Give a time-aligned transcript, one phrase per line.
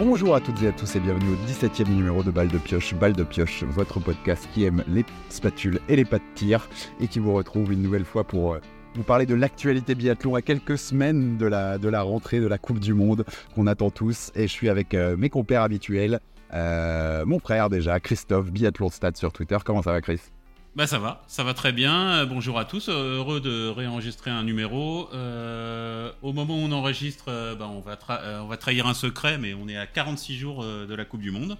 [0.00, 2.94] Bonjour à toutes et à tous et bienvenue au 17e numéro de Balle de Pioche.
[2.94, 6.70] Balle de Pioche, votre podcast qui aime les spatules et les pas de tir
[7.00, 8.60] et qui vous retrouve une nouvelle fois pour euh,
[8.94, 12.56] vous parler de l'actualité biathlon à quelques semaines de la, de la rentrée de la
[12.56, 14.32] Coupe du Monde qu'on attend tous.
[14.34, 16.20] Et je suis avec euh, mes compères habituels.
[16.54, 19.58] Euh, mon frère déjà, Christophe, Biathlon Stade sur Twitter.
[19.62, 20.22] Comment ça va Chris?
[20.76, 22.24] Bah ça va, ça va très bien.
[22.26, 25.08] Bonjour à tous, heureux de réenregistrer un numéro.
[26.22, 27.26] au moment où on enregistre,
[27.58, 27.98] bah, on, va
[28.42, 31.30] on va trahir un secret, mais on est à 46 jours de la Coupe du
[31.30, 31.58] Monde.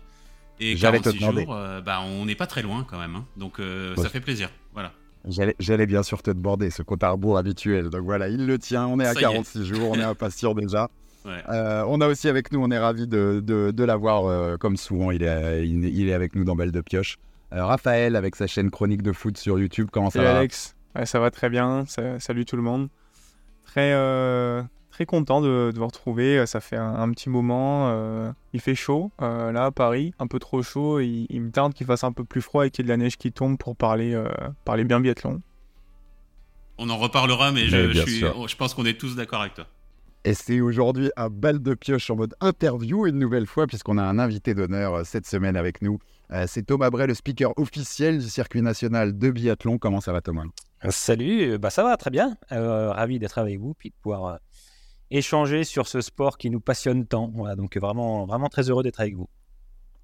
[0.60, 3.16] Et 46 jours, bah, on n'est pas très loin quand même.
[3.16, 3.24] Hein.
[3.36, 3.60] Donc
[3.96, 4.50] ça fait plaisir.
[4.72, 4.92] Voilà.
[5.28, 7.90] J'allais bien sûr te demander ce compte à rebours habituel.
[7.90, 8.86] Donc voilà, il le tient.
[8.86, 10.88] On est à 46 jours, on est impatient déjà.
[11.26, 15.10] Euh, on a aussi avec nous, on est ravi de, de, l'avoir euh, comme souvent.
[15.10, 17.18] Il est, il, est avec nous dans Belle de Pioche.
[17.52, 19.88] Euh, Raphaël avec sa chaîne Chronique de foot sur YouTube.
[19.90, 21.84] Comment ça va Alex Ça va très bien.
[22.18, 22.88] salut tout le monde.
[23.64, 23.92] Très,
[24.90, 26.46] très content de, vous retrouver.
[26.46, 27.88] Ça fait un, petit moment.
[27.90, 31.00] Euh, il fait chaud euh, là à Paris, un peu trop chaud.
[31.00, 33.02] Il, me tarde qu'il fasse un peu plus froid et qu'il y ait de la
[33.02, 34.28] neige qui tombe pour parler, euh,
[34.64, 35.40] parler bien biathlon.
[36.78, 39.66] On en reparlera, mais, je, je, pense qu'on est tous d'accord avec toi.
[40.24, 44.02] Et c'est aujourd'hui un bal de pioche en mode interview une nouvelle fois, puisqu'on a
[44.02, 45.98] un invité d'honneur cette semaine avec nous.
[46.46, 49.78] C'est Thomas Bray, le speaker officiel du circuit national de biathlon.
[49.78, 50.44] Comment ça va, Thomas?
[50.88, 52.36] Salut, bah ça va très bien.
[52.50, 54.38] ravi d'être avec vous, puis de pouvoir
[55.10, 57.30] échanger sur ce sport qui nous passionne tant.
[57.34, 59.28] Voilà, donc vraiment, vraiment très heureux d'être avec vous.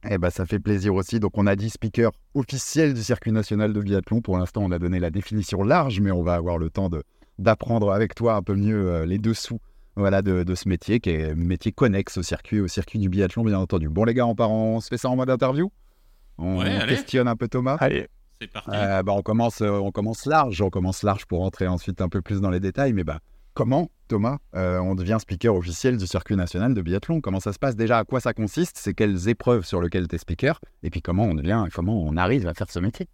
[0.09, 1.19] Eh ben, ça fait plaisir aussi.
[1.19, 4.21] Donc, on a dit speaker officiel du circuit national de biathlon.
[4.21, 6.91] Pour l'instant, on a donné la définition large, mais on va avoir le temps
[7.39, 9.59] d'apprendre avec toi un peu mieux euh, les dessous
[9.97, 13.45] voilà, de, ce métier, qui est un métier connexe au circuit, au circuit du biathlon,
[13.45, 13.89] bien entendu.
[13.89, 15.73] Bon, les gars, on part, on se fait ça en mode interview?
[16.39, 18.09] On, questionne un peu Thomas Allez.
[18.41, 18.71] C'est parti.
[18.73, 20.61] Euh, bah, on, commence, euh, on commence large.
[20.61, 22.93] On commence large pour rentrer ensuite un peu plus dans les détails.
[22.93, 23.21] Mais bah,
[23.57, 27.23] Comment, Thomas, euh, on devient speaker officiel du circuit national de biathlon?
[27.23, 27.75] Comment ça se passe?
[27.75, 28.77] Déjà À quoi ça consiste?
[28.77, 30.61] C'est quelles épreuves sur lesquelles tu es speaker?
[30.83, 33.09] Et puis comment on devient, comment on arrive à faire ce métier?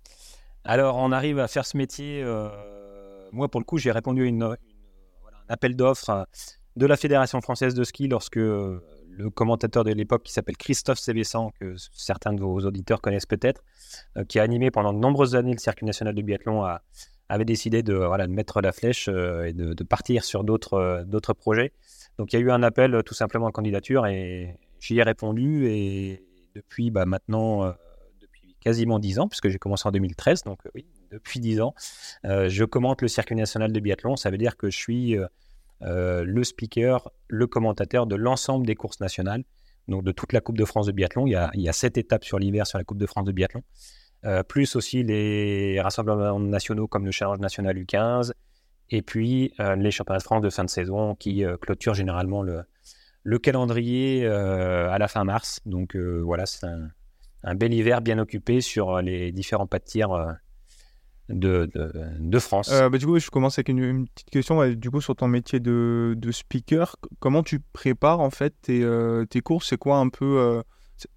[0.65, 2.25] Alors, on arrive à faire ce métier.
[2.25, 2.49] Euh,
[3.31, 4.56] moi, pour le coup, j'ai répondu à une, un
[5.49, 6.27] appel d'offres
[6.75, 8.41] de la Fédération française de ski lorsque
[9.17, 13.62] le commentateur de l'époque, qui s'appelle Christophe Sévessan, que certains de vos auditeurs connaissent peut-être,
[14.28, 16.83] qui a animé pendant de nombreuses années le circuit national de biathlon à
[17.33, 21.73] avait décidé de, mettre la flèche euh, et de, partir sur d'autres euh, d'autres projets.
[22.19, 25.03] Donc il y a eu un appel euh, tout simplement en candidature et j'y ai
[25.03, 26.25] répondu et
[26.55, 27.75] depuis bah, maintenant,
[28.21, 31.75] depuis quasiment 10 ans, puisque j'ai commencé en 2013, donc oui, depuis 10 ans,
[32.25, 34.17] je commente le circuit national de biathlon.
[34.17, 35.17] Ça veut dire que je suis
[35.82, 39.44] le speaker, le commentateur de l'ensemble des courses nationales,
[39.88, 41.26] donc de toute la Coupe de France de biathlon.
[41.26, 43.62] Il y a, sept étapes sur l'hiver sur la Coupe de France de biathlon.
[44.25, 48.32] Euh, plus aussi les rassemblements nationaux comme le Challenge National U15,
[48.91, 52.43] et puis euh, les championnats de France de fin de saison qui euh, clôturent généralement
[52.43, 52.62] le,
[53.25, 55.60] le calendrier à la fin mars.
[55.66, 56.66] Donc voilà, c'est
[57.43, 60.10] un, bel hiver bien occupé sur les différents pas de tir
[61.32, 61.70] de,
[62.19, 62.70] de, France.
[62.70, 64.66] bah, du coup, je commence avec une, petite question.
[64.69, 68.87] du coup, sur ton métier de, de, speaker, comment tu prépares en fait tes,
[69.31, 70.62] tes courses C'est quoi un peu,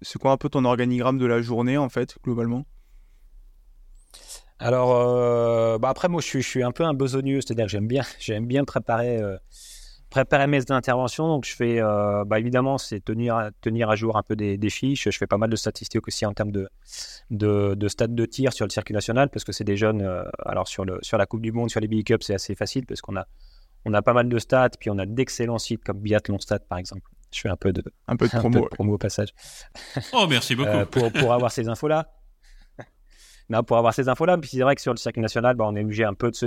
[0.02, 2.66] c'est quoi un peu ton organigramme de la journée en fait, globalement?
[4.58, 7.70] Alors, euh, bah après, moi, je suis, je suis, un peu un besogneux, c'est-à-dire que
[7.70, 9.36] j'aime bien, j'aime bien préparer, euh,
[10.16, 11.28] préparer mes interventions.
[11.28, 14.70] Donc, je fais, euh, bah, évidemment, c'est tenir, tenir à jour un peu des, des,
[14.70, 15.08] fiches.
[15.10, 16.68] Je fais pas mal de statistiques aussi en termes de,
[17.30, 20.08] de, de stade de tir sur le circuit national, parce que c'est des jeunes.
[20.44, 22.86] alors, sur, le, sur la Coupe du Monde, sur les Big Cups, c'est assez facile,
[22.86, 23.26] parce qu'on a,
[23.84, 26.78] on a pas mal de stats, puis on a d'excellents sites comme Biathlon Stat, par
[26.78, 27.02] exemple.
[27.30, 29.34] Je fais un peu de, un peu de promo, promo au passage.
[30.14, 30.86] Oh, merci beaucoup.
[30.90, 32.10] pour, pour avoir ces infos-là
[33.66, 34.38] pour avoir ces infos-là.
[34.38, 36.36] Puis c'est vrai que sur le circuit national, bah, on est obligé un peu de
[36.36, 36.46] se,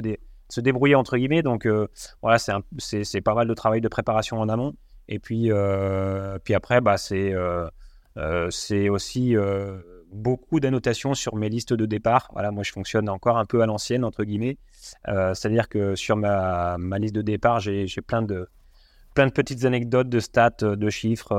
[0.49, 1.43] se débrouiller entre guillemets.
[1.43, 1.87] Donc euh,
[2.21, 4.73] voilà, c'est pas mal de travail de préparation en amont.
[5.07, 7.69] Et puis, euh, puis après, bah, c'est euh,
[8.49, 9.35] c'est aussi
[10.11, 12.29] beaucoup d'annotations sur mes listes de départ.
[12.33, 14.57] Voilà, moi je fonctionne encore un peu à l'ancienne entre guillemets.
[15.05, 18.49] C'est-à-dire que sur ma, ma, liste de départ, j'ai plein de
[19.13, 21.33] plein de petites anecdotes de stats, de chiffres,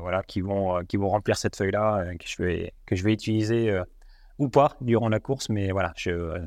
[0.00, 3.80] voilà, qui vont qui vont remplir cette feuille-là que je vais que je vais utiliser
[4.38, 5.48] ou pas durant la course.
[5.48, 6.40] Mais voilà, je,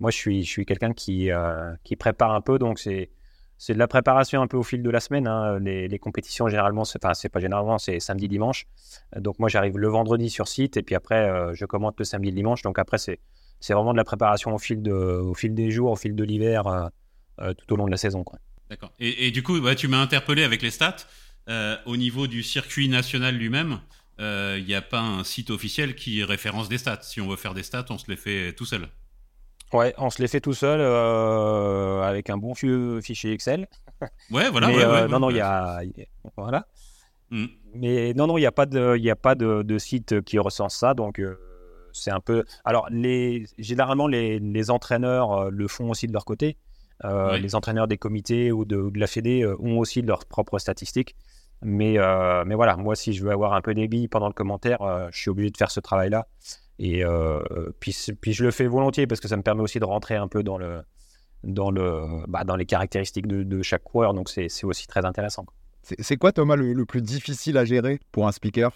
[0.00, 2.58] moi, je suis, quelqu'un qui, euh, qui prépare un peu.
[2.58, 3.10] Donc, c'est,
[3.68, 5.26] de la préparation un peu au fil de la semaine.
[5.26, 5.58] Hein.
[5.60, 8.66] Les, compétitions, généralement, c'est, enfin, c'est pas généralement, c'est samedi, dimanche.
[9.16, 12.32] Donc, moi, j'arrive le vendredi sur site et puis après, euh, je commente le samedi,
[12.32, 12.62] dimanche.
[12.62, 13.20] Donc, après, c'est,
[13.68, 16.90] vraiment de la préparation au fil, des jours, au fil de l'hiver,
[17.38, 18.24] tout au long de la saison.
[18.68, 18.92] D'accord.
[18.98, 20.96] Et, du coup, tu m'as interpellé avec les stats.
[21.86, 23.80] au niveau du circuit national lui-même,
[24.18, 27.02] il euh, n'y a pas un site officiel qui référence des stats.
[27.02, 28.88] Si on veut faire des stats, on se les fait tout seul.
[29.72, 33.68] Ouais, on se les fait tout seul euh, avec un bon fichier Excel.
[34.32, 34.68] Ouais, voilà.
[34.68, 35.80] Euh, non, non, il y a.
[36.36, 36.66] Voilà.
[37.30, 37.46] Mm.
[37.74, 40.22] Mais non, non, il n'y a pas de, il y a pas de, de site
[40.22, 41.38] qui recense ça, donc euh,
[41.92, 42.44] c'est un peu.
[42.64, 46.56] Alors, les, généralement, les, les entraîneurs euh, le font aussi de leur côté.
[47.04, 47.36] Euh.
[47.38, 50.58] Les entraîneurs des comités ou de, ou de la Fédé euh, ont aussi leurs propres
[50.58, 51.16] statistiques.
[51.62, 54.32] Mais, euh, mais voilà, moi, si je veux avoir un peu des billes pendant le
[54.32, 56.26] commentaire, je suis obligé de faire ce travail-là.
[56.78, 57.40] Et euh,
[57.80, 60.42] puis, je le fais volontiers parce que ça me permet aussi de rentrer un peu
[60.42, 60.82] dans, le,
[61.44, 64.14] dans, le, bah, dans les caractéristiques de, de chaque coureur.
[64.14, 65.46] Donc, c'est aussi très intéressant.
[65.82, 68.70] C'est quoi, Thomas, le, le plus difficile à gérer pour un speaker?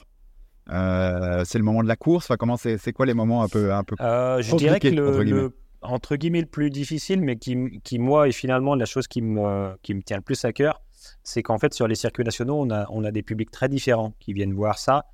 [0.70, 2.26] Euh, C'est le moment de la course?
[2.26, 3.96] Enfin, comment c'est quoi les moments un peu, un peu...
[4.00, 5.40] Euh, je dirais que le, entre guillemets?
[5.40, 9.22] le- entre guillemets, le plus difficile, mais qui, qui, moi, est finalement la chose qui
[9.22, 10.82] me, qui me tient le plus à cœur,
[11.22, 14.12] c'est qu'en fait, sur les circuits nationaux, on a, on a des publics très différents
[14.18, 15.04] qui viennent voir ça.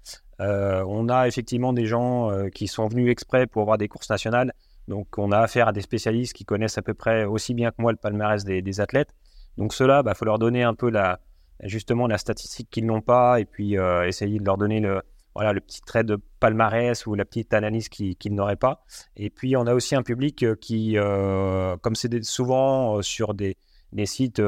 [0.43, 4.11] Euh, on a effectivement des gens euh, qui sont venus exprès pour voir des courses
[4.11, 4.53] nationales.
[4.89, 7.77] Donc, on a affaire à des spécialistes qui connaissent à peu près aussi bien que
[7.79, 9.15] moi le palmarès des, athlètes.
[9.57, 11.21] Donc, ceux-là, il faut leur donner un peu la,
[11.63, 15.03] justement la statistique qu'ils n'ont pas et puis euh, essayer de leur donner le,
[15.37, 18.85] voilà, le petit trait de palmarès ou la petite analyse qu'ils n'auraient pas.
[19.17, 23.57] Et puis, on a aussi un public qui, comme c'est souvent sur des,
[24.05, 24.43] sites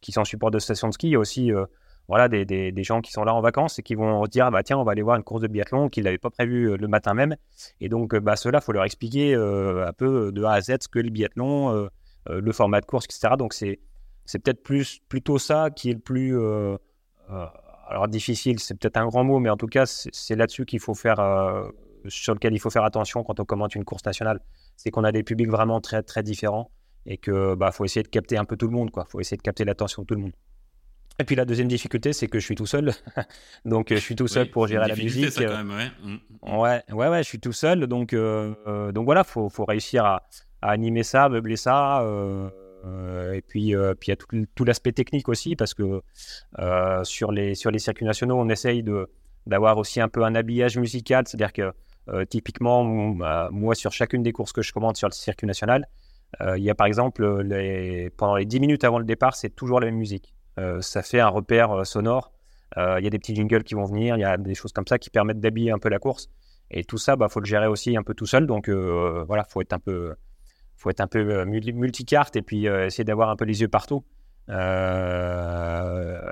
[0.00, 1.50] qui sont support de stations de ski, il y a aussi
[2.08, 4.78] voilà, des, gens qui sont là en vacances et qui vont se dire bah, tiens,
[4.78, 7.14] on va aller voir une course de biathlon qu'ils n'avaient pas prévu euh, le matin
[7.14, 7.36] même.
[7.80, 10.60] Et donc, euh, bah, ceux-là, il faut leur expliquer euh, un peu de A à
[10.60, 11.88] Z ce que le biathlon,
[12.28, 13.34] le format de course, etc.
[13.38, 13.78] Donc, c'est
[14.26, 16.36] peut-être plus, plutôt ça qui est le plus.
[17.88, 20.94] alors, difficile, c'est peut-être un grand mot, mais en tout cas, c'est là-dessus qu'il faut
[20.94, 21.16] faire.
[22.08, 24.40] sur lequel il faut faire attention quand on commente une course nationale.
[24.76, 26.70] C'est qu'on a des publics vraiment très, très différents
[27.04, 28.90] et que bah, faut essayer de capter un peu tout le monde.
[28.96, 30.32] Il faut essayer de capter l'attention de tout le monde.
[31.18, 32.92] Et puis la deuxième difficulté, c'est que je suis tout seul.
[33.64, 35.30] donc, euh, je suis tout seul Oui, pour gérer la musique.
[35.30, 35.90] ça, euh, quand même, ouais.
[36.02, 36.58] Mm.
[36.58, 37.86] Ouais, ouais, ouais, je suis tout seul.
[37.86, 40.28] Donc, euh, donc voilà, faut, faut réussir à,
[40.60, 42.02] à animer ça, meubler ça.
[42.02, 42.50] euh,
[43.32, 46.02] et puis, euh, puis il y a tout, tout l'aspect technique aussi, parce que
[47.04, 49.08] sur, les, sur les circuits nationaux, on essaye de,
[49.46, 51.24] d'avoir aussi un peu un habillage musical.
[51.26, 51.72] C'est-à-dire que
[52.26, 55.88] typiquement, bah, moi, sur chacune des courses que je commande sur le circuit national,
[56.56, 59.80] il y a par exemple, les, pendant les 10 minutes avant le départ, c'est toujours
[59.80, 60.34] la même musique.
[60.58, 62.32] Euh, ça fait un repère euh, sonore.
[62.78, 64.72] Euh, Il y a des petits jingles qui vont venir, il y a des choses
[64.72, 66.28] comme ça qui permettent d'habiller un peu la course.
[66.70, 68.46] Et tout ça, bah, faut le gérer aussi un peu tout seul.
[68.46, 70.14] Donc voilà, faut être un peu,
[70.76, 74.04] faut être un peu multi- multicarte et puis essayer d'avoir un peu les yeux partout.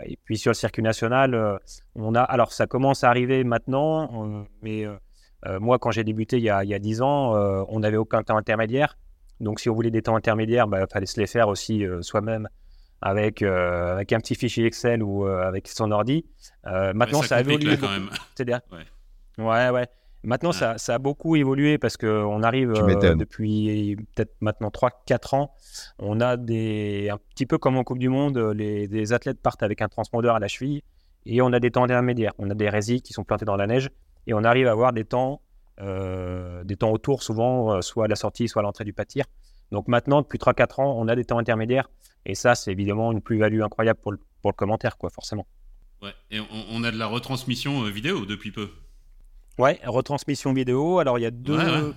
[0.06, 1.60] Et puis sur le circuit national,
[1.94, 4.86] on a, alors ça commence à arriver maintenant, mais
[5.60, 7.32] moi quand j'ai débuté il y a, il y a 10 ans,
[7.68, 8.98] on n'avait aucun temps intermédiaire.
[9.38, 12.48] Donc si on voulait des temps intermédiaires, il fallait se les faire aussi soi-même
[13.06, 16.24] avec, euh, avec un petit fichier Excel ou euh, avec son ordi.
[16.66, 17.92] Euh, maintenant, Ouais, ça, a évolué là, quand beaucoup.
[17.92, 18.62] même.
[18.72, 19.44] Ouais.
[19.44, 19.86] Ouais, ouais.
[20.22, 20.56] Maintenant, Ouais.
[20.56, 25.50] ça, ça a beaucoup évolué parce qu'on arrive euh, depuis peut-être maintenant 3-4 ans.
[25.98, 29.62] On a des, un petit peu comme en Coupe du Monde, les, des athlètes partent
[29.62, 30.80] avec un transpondeur à la cheville
[31.26, 32.32] et on a des temps intermédiaires.
[32.38, 33.90] On a des résis qui sont plantés dans la neige
[34.26, 35.42] et on arrive à avoir des temps,
[35.78, 39.26] euh, des temps autour, souvent, soit à la sortie, soit à l'entrée du pâtir.
[39.74, 41.90] Donc maintenant, depuis 3-4 ans, on a des temps intermédiaires
[42.24, 45.46] et ça, c'est évidemment une plus-value incroyable pour le, pour le commentaire, quoi, forcément.
[46.00, 46.14] Ouais.
[46.30, 48.70] Et on, on a de la retransmission euh, vidéo depuis peu.
[49.58, 50.98] Ouais, retransmission vidéo.
[50.98, 51.58] Alors, il y a deux.
[51.58, 51.92] Ouais, ouais.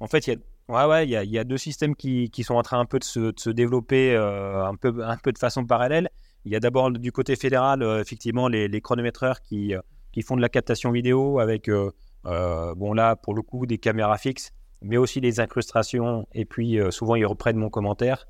[0.00, 0.38] En fait, il y a,
[0.72, 2.78] ouais, ouais, il y a, il y a deux systèmes qui, qui sont en train
[2.78, 6.08] un peu de se, de se développer euh, un, peu, un peu de façon parallèle.
[6.44, 9.74] Il y a d'abord du côté fédéral, euh, effectivement, les, les chronométreurs qui,
[10.12, 11.90] qui font de la captation vidéo avec, euh,
[12.24, 14.52] bon, là, pour le coup, des caméras fixes,
[14.82, 16.26] mais aussi des incrustations.
[16.32, 18.26] Et puis, euh, souvent, ils reprennent mon commentaire.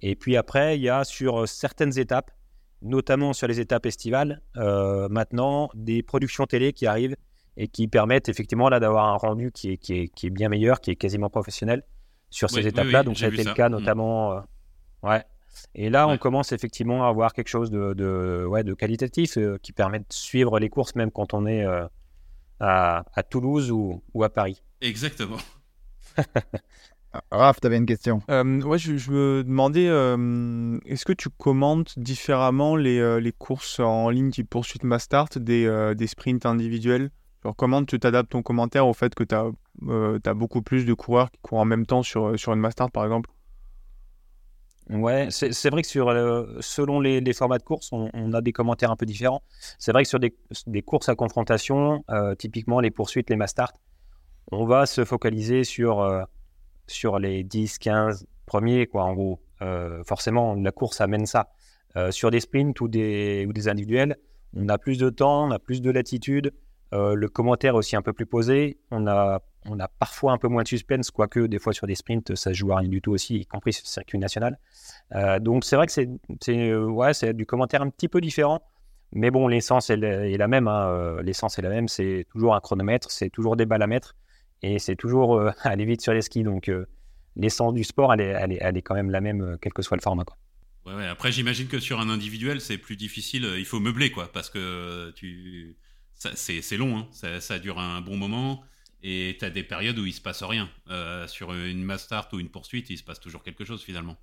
[0.00, 2.30] Et puis après, il y a sur certaines étapes,
[2.82, 7.16] notamment sur les étapes estivales, euh, maintenant, des productions télé qui arrivent
[7.56, 10.48] et qui permettent effectivement là d'avoir un rendu qui est, qui, est, qui est bien
[10.48, 11.82] meilleur, qui est quasiment professionnel
[12.30, 13.00] sur ces Oui, étapes-là.
[13.00, 13.50] oui, Donc ça a été ça.
[13.50, 13.72] le cas Mm.
[13.72, 14.32] notamment.
[14.32, 14.40] euh,
[15.02, 15.22] ouais.
[15.74, 19.58] Et là, on commence effectivement à avoir quelque chose de, de, ouais, de qualitatif euh,
[19.60, 21.84] qui permet de suivre les courses même quand on est euh,
[22.60, 24.62] à, à Toulouse ou, ou à Paris.
[24.80, 25.36] Exactement.
[27.12, 28.22] Ah, Raph, t'avais une question.
[28.30, 33.32] Euh, ouais, je, je me demandais, euh, est-ce que tu commentes différemment les, euh, les
[33.32, 37.10] courses en ligne type poursuite Mastart des, euh, des sprints individuels?
[37.42, 41.32] Genre, comment tu t'adaptes ton commentaire au fait que tu as, beaucoup plus de coureurs
[41.32, 43.28] qui courent en même temps sur, sur une Mastart, par exemple?
[44.88, 48.32] Ouais, c'est c'est vrai que sur, euh, selon les, les formats de course, on, on
[48.32, 49.42] a des commentaires un peu différents.
[49.78, 50.34] C'est vrai que sur des,
[50.66, 53.72] des courses à confrontation, euh, typiquement les poursuites, les Mastart,
[54.52, 56.22] on va se focaliser sur, euh,
[56.86, 59.40] sur les 10, 15 premiers, quoi, en gros.
[59.62, 61.50] Euh, forcément, la course amène ça.
[61.96, 64.16] Euh, sur des sprints ou des, ou des individuels,
[64.56, 66.52] on a plus de temps, on a plus de latitude.
[66.92, 68.80] Le commentaire aussi un peu plus posé.
[68.90, 71.94] On a, on a parfois un peu moins de suspense, quoique des fois sur des
[71.94, 74.58] sprints, ça se joue à rien du tout aussi, y compris sur le circuit national.
[75.40, 78.60] Donc c'est vrai que c'est ouais, du commentaire un petit peu différent.
[79.12, 80.66] Mais bon, l'essence est, la même.
[80.66, 81.22] Hein.
[81.22, 81.86] L'essence est la même.
[81.86, 84.16] C'est toujours un chronomètre, c'est toujours des balles à mettre
[84.62, 86.42] et c'est toujours aller vite sur les skis.
[86.42, 86.70] Donc,
[87.36, 89.82] l'essence du sport, elle est, elle, est, elle est, quand même la même, quel que
[89.82, 90.24] soit le format.
[90.24, 90.36] Quoi.
[90.86, 93.46] Ouais, Après, j'imagine que sur un individuel, c'est plus difficile.
[93.58, 95.76] Il faut meubler, quoi, parce que tu,
[96.34, 96.98] c'est long.
[96.98, 97.08] Hein.
[97.12, 98.62] Ça, ça, dure un bon moment.
[99.02, 100.68] Et tu as des périodes où il se passe rien.
[100.90, 104.16] Euh, sur une mass start ou une poursuite, il se passe toujours quelque chose finalement.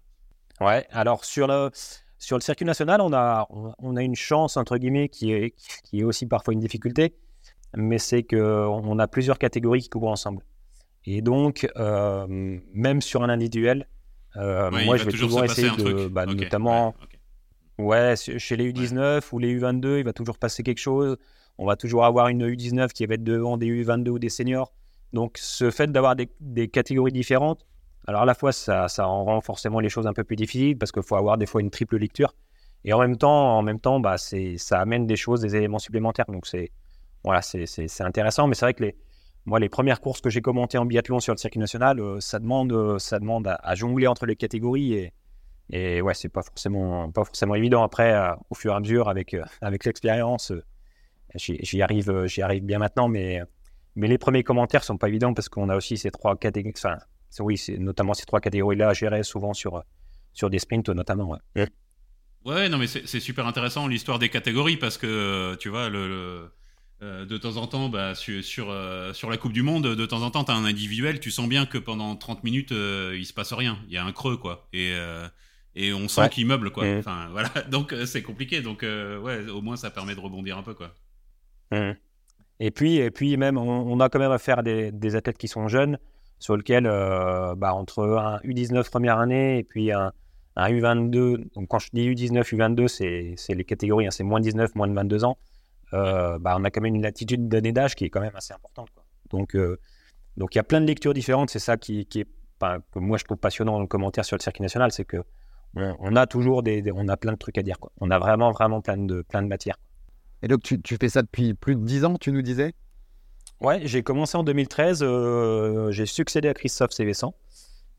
[0.60, 1.72] Ouais, alors sur le,
[2.20, 6.00] sur le circuit national, on a, on a une chance, entre guillemets, qui est, qui
[6.00, 7.16] est aussi parfois une difficulté,
[7.76, 10.44] mais c'est qu'on a plusieurs catégories qui couvrent ensemble.
[11.06, 13.88] Et donc, euh, même sur un individuel,
[14.36, 16.96] euh, moi je vais toujours, essayer de, bah, notamment,
[17.78, 21.18] ouais, chez les U19 ou les U22, il va toujours passer quelque chose
[21.58, 24.74] on va toujours avoir une U19 qui va être devant des U22 ou des seniors.
[25.14, 27.66] Donc, ce fait d'avoir des, catégories différentes,
[28.06, 30.78] alors à la fois, ça, ça en rend forcément les choses un peu plus difficiles
[30.78, 32.36] parce qu'il faut avoir des fois une triple lecture.
[32.86, 36.28] Et en même temps, en même temps bah, ça amène des choses, des éléments supplémentaires.
[36.28, 36.72] Donc, c'est
[37.24, 38.48] voilà, c'est intéressant.
[38.48, 38.96] Mais c'est vrai que les,
[39.46, 42.40] moi, les premières courses que j'ai commentées en biathlon sur le circuit national, euh, ça
[42.40, 44.94] demande, euh, ça demande à, jongler entre les catégories.
[44.94, 45.14] Et,
[45.70, 47.84] et ouais, c'est pas forcément, pas forcément évident.
[47.84, 50.52] Après, euh, au fur et à mesure, avec, avec l'expérience,
[51.36, 52.10] J'y arrive,
[52.42, 53.42] arrive bien maintenant, mais,
[53.96, 56.98] mais les premiers commentaires sont pas évidents parce qu'on a aussi ces trois catégories, enfin,
[57.40, 59.84] oui, notamment ces trois catégories-là à gérer souvent sur,
[60.34, 61.38] sur des sprints notamment.
[62.46, 66.50] Ouais non, mais c'est super intéressant l'histoire des catégories parce que tu vois, le,
[67.02, 70.06] euh, de temps en temps, bah, sur, sur, euh, sur, la Coupe du Monde, de
[70.06, 73.26] temps en temps, tu as un individuel, tu sens bien que pendant 30 minutes, il
[73.26, 73.78] se passe rien.
[73.88, 74.68] Il y a un creux, quoi.
[74.74, 74.94] Et,
[75.76, 76.86] et on sent qu'il meuble, quoi.
[76.98, 77.50] Enfin, voilà.
[77.70, 78.62] Donc, c'est compliqué.
[78.62, 80.94] Donc, ouais, au moins, ça permet de rebondir un peu, quoi.
[81.72, 81.92] Mmh.
[82.60, 85.48] Et puis, et puis même, on, a quand même affaire à des, des athlètes qui
[85.48, 86.00] sont jeunes,
[86.40, 90.12] sur lesquels, euh, bah, entre un U19 première année et puis un,
[90.56, 94.76] un U22, donc quand je dis U19, U22, c'est les catégories, hein, c'est moins 19,
[94.76, 95.38] moins de 22 ans,
[95.94, 98.54] euh, bah, on a quand même une latitude d'année d'âge qui est quand même assez
[98.54, 98.90] importante.
[98.94, 99.04] Quoi.
[99.30, 99.80] Donc, euh,
[100.36, 102.28] donc il y a plein de lectures différentes, c'est ça qui, qui est,
[102.60, 105.24] que moi je trouve passionnant dans le commentaire sur le circuit national, c'est que
[105.76, 107.80] on, a toujours des, on a plein de trucs à dire.
[107.80, 107.92] Quoi.
[108.00, 109.78] On a vraiment, vraiment plein de, plein de matières.
[110.42, 112.74] Et donc, tu, fais ça depuis plus de 10 ans, tu nous disais?
[113.60, 115.00] Ouais, j'ai commencé en 2013.
[115.02, 117.34] Euh, j'ai succédé à Christophe Cévessan,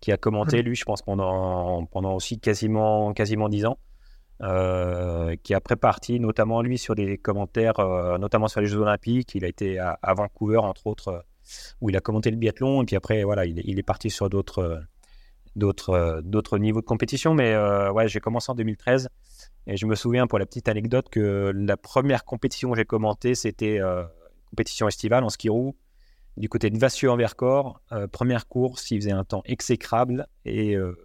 [0.00, 3.78] qui a commenté, lui, je pense, pendant, pendant aussi quasiment, quasiment 10 ans.
[4.40, 9.34] Euh, qui a préparé notamment lui sur des commentaires, euh, notamment sur les Jeux Olympiques.
[9.34, 11.24] Il a été à, Vancouver, entre autres,
[11.80, 12.82] où il a commenté le biathlon.
[12.82, 14.82] Et puis après, voilà, il, est parti sur d'autres,
[15.56, 17.34] d'autres, d'autres niveaux de compétition.
[17.34, 17.56] Mais
[17.90, 19.08] ouais, j'ai commencé en 2013.
[19.68, 23.34] Et je me souviens, pour la petite anecdote, que la première compétition que j'ai commentée,
[23.34, 25.76] c'était euh, une compétition estivale en ski roue,
[26.38, 27.82] du côté de Vassieux en Vercors.
[27.92, 30.96] Euh, première course, il faisait un temps exécrable et euh,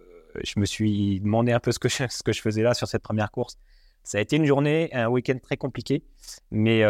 [0.42, 2.88] je me suis demandé un peu ce que, je, ce que je faisais là sur
[2.88, 3.58] cette première course.
[4.02, 6.04] Ça a été une journée, un week-end très compliqué,
[6.50, 6.80] mais,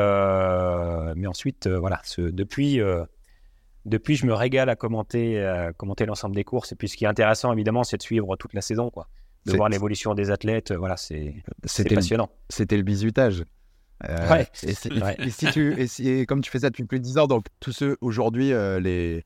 [1.15, 2.81] mais ensuite, voilà, ce, depuis,
[3.85, 6.73] depuis, je me régale à commenter, commenter l'ensemble des courses.
[6.73, 9.09] Et puis, ce qui est intéressant, évidemment, c'est de suivre toute la saison, quoi
[9.47, 10.71] de voir l'évolution des athlètes.
[10.71, 11.35] Euh, voilà, c'est
[11.95, 12.31] passionnant.
[12.49, 13.45] C'était le bizutage.
[14.09, 14.49] Euh, ouais.
[14.63, 17.73] Et, si tu, et, comme tu fais ça depuis plus de 10 ans, donc tous
[17.73, 19.25] ceux aujourd'hui, euh, les,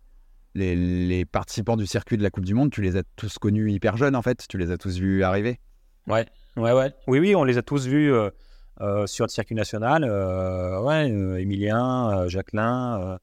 [0.55, 3.71] les, les, participants du circuit de la Coupe du Monde, tu les as tous connus
[3.71, 5.61] hyper jeunes en fait Tu les as tous vus arriver
[6.07, 6.27] Ouais,
[6.57, 6.93] ouais, ouais.
[7.07, 8.13] Oui, oui, on les a tous vus
[9.07, 10.05] sur le circuit national.
[10.05, 13.19] ouais, Emilien, Jacqueline,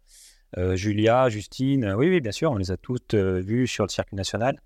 [0.73, 1.93] Julia, Justine.
[1.97, 4.59] oui, oui, bien sûr, on les a tous vus sur le circuit national.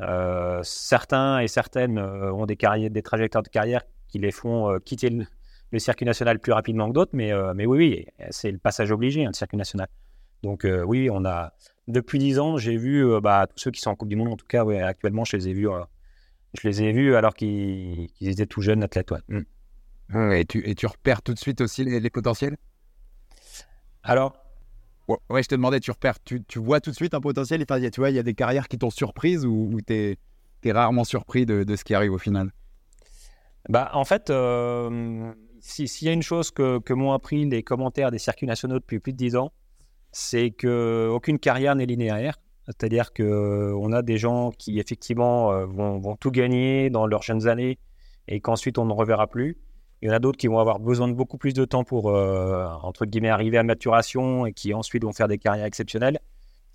[0.00, 4.70] Euh, certains et certaines euh, ont des, carrières, des trajectoires de carrière qui les font
[4.70, 8.56] euh, quitter le, circuit national plus rapidement que d'autres, mais, mais oui, oui, c'est le
[8.56, 9.88] passage obligé, hein, le circuit national.
[10.42, 11.52] Donc oui, on a
[11.88, 14.36] depuis 10 ans, j'ai vu bah, tous ceux qui sont en Coupe du Monde, en
[14.36, 15.68] tout cas, ouais, actuellement, je les ai vus,
[16.60, 19.10] je les ai vus alors qu'ils étaient tout jeunes athlètes.
[19.10, 19.44] Ouais.
[20.08, 20.32] Mmh.
[20.32, 22.56] Et, tu, et tu repères tout de suite aussi les, les potentiels?
[24.02, 24.34] Alors,
[25.08, 27.62] Ouais, je te demandais, tu repères, tu, tu vois tout de suite un potentiel?
[27.62, 29.92] Enfin, Tu vois, il y a des carrières qui t'ont surprise ou, tu
[30.64, 32.50] es, rarement surpris de, de, ce qui arrive au final?
[33.68, 38.10] Bah, En fait, euh, s'il y a une chose que, que m'ont appris les commentaires
[38.10, 39.52] des circuits nationaux depuis plus de 10 ans,
[40.16, 42.38] c'est qu'aucune carrière n'est linéaire.
[42.64, 47.46] C'est-à-dire qu'on a des gens qui, effectivement, euh, vont, vont, tout gagner dans leurs jeunes
[47.46, 47.78] années
[48.26, 49.58] et qu'ensuite on ne reverra plus.
[50.00, 52.08] Il y en a d'autres qui vont avoir besoin de beaucoup plus de temps pour,
[52.08, 56.18] euh, entre guillemets, arriver à maturation et qui ensuite vont faire des carrières exceptionnelles.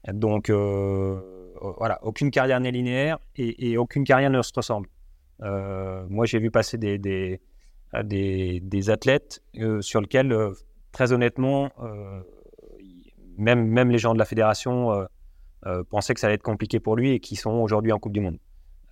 [0.08, 1.20] Donc, euh,
[1.78, 4.88] voilà, aucune carrière n'est linéaire et, aucune carrière ne se ressemble.
[5.42, 7.40] Euh, moi, j'ai vu passer des, des,
[8.04, 9.42] des, athlètes
[9.82, 10.36] sur lesquels,
[10.92, 11.72] très honnêtement,
[13.42, 15.08] même, les gens de la fédération
[15.90, 18.22] pensaient que ça allait être compliqué pour lui et qui sont aujourd'hui en Coupe du
[18.22, 18.38] Monde.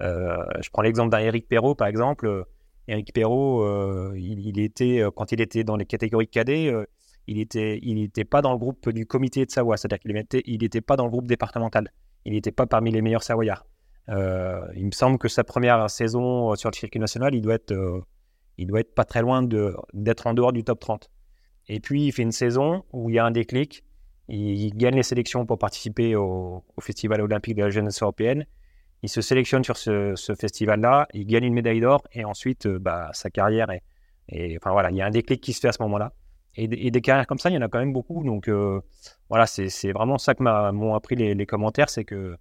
[0.02, 2.46] je prends l'exemple d'un Eric Perrault, par exemple
[2.88, 6.74] Eric Perrault, il, était, quand il était dans les catégories cadets,
[7.28, 10.64] il n'était il pas dans le groupe du comité de Savoie, c'est-à-dire qu'il n'était il
[10.64, 11.92] était pas dans le groupe départemental.
[12.26, 13.66] Il n'était pas parmi les meilleurs Savoyards.
[14.08, 18.04] il me semble que sa première saison sur le circuit national, il doit être,
[18.58, 19.42] il doit être pas très loin
[19.94, 21.10] d'être en dehors du top 30.
[21.70, 23.86] Et puis, il fait une saison où il y a un déclic.
[24.30, 28.46] Il gagne les sélections pour participer au, Festival olympique de la jeunesse européenne.
[29.02, 31.08] Il se sélectionne sur ce, festival-là.
[31.14, 32.04] Il gagne une médaille d'or.
[32.14, 33.82] Et ensuite, euh, bah, sa carrière est,
[34.58, 36.14] Enfin voilà, il y a un déclic qui se fait à ce moment-là.
[36.56, 38.24] Et, des carrières comme ça, il y en a quand même beaucoup.
[38.24, 38.82] Donc euh,
[39.30, 41.90] voilà, c'est vraiment ça que m'ont appris les, commentaires.
[41.90, 42.36] C'est que,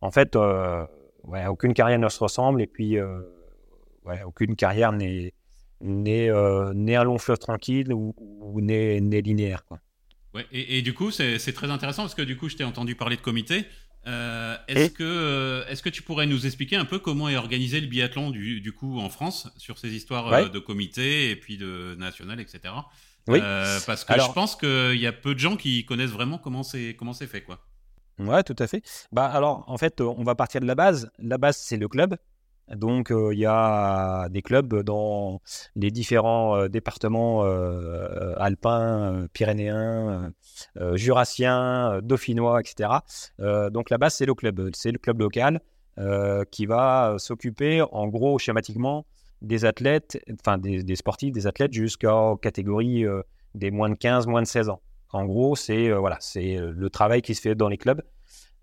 [0.00, 0.86] en fait, euh,
[1.48, 2.62] aucune carrière ne se ressemble.
[2.62, 2.98] Et puis,
[4.24, 5.32] aucune carrière n'est
[6.30, 9.64] euh, un long fleuve tranquille ou, né, linéaire.
[10.38, 13.16] Ouais, et, du coup, c'est très intéressant parce que du coup, je t'ai entendu parler
[13.16, 13.66] de comité.
[14.06, 17.80] Euh, est-ce que, euh, est que tu pourrais nous expliquer un peu comment est organisé
[17.80, 21.58] le biathlon du, du coup en France sur ces histoires euh, de comité et puis
[21.58, 22.74] de national, etc.
[23.26, 23.40] Oui.
[23.40, 26.94] parce que je pense qu'il y a peu de gens qui connaissent vraiment comment c'est
[26.98, 27.58] comment c'est fait, quoi.
[28.18, 28.82] Ouais, tout à fait.
[29.12, 31.10] Bah alors, en fait, on va partir de la base.
[31.18, 32.16] La base, c'est le club.
[32.74, 35.40] Donc, il y a des clubs dans
[35.74, 37.42] les différents départements
[38.36, 40.32] alpins, pyrénéens,
[40.94, 42.90] jurassiens, dauphinois, etc.
[43.70, 44.70] donc, la base, c'est le club.
[44.74, 45.60] C'est le club local
[46.50, 49.06] qui va s'occuper, en gros, schématiquement,
[49.40, 53.04] des athlètes, enfin des, sportifs, des athlètes jusqu'aux catégories
[53.54, 54.80] des moins de 15, moins de 16 ans.
[55.10, 58.02] En gros, c'est voilà, c'est le travail qui se fait dans les clubs.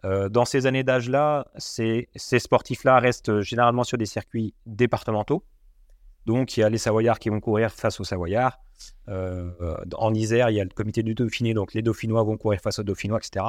[0.03, 5.43] Euh, dans ces années d'âge-là, ces, sportifs-là restent euh, généralement sur des circuits départementaux.
[6.25, 8.59] Donc, il y a les Savoyards qui vont courir face aux Savoyards.
[9.09, 9.51] Euh,
[9.95, 12.79] en Isère, il y a le comité du Dauphiné, donc les Dauphinois vont courir face
[12.79, 13.45] aux Dauphinois, etc.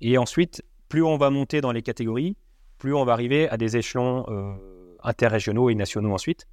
[0.00, 2.36] Et ensuite, plus on va monter dans les catégories,
[2.78, 4.26] plus on va arriver à des échelons
[5.02, 6.48] interrégionaux et nationaux ensuite.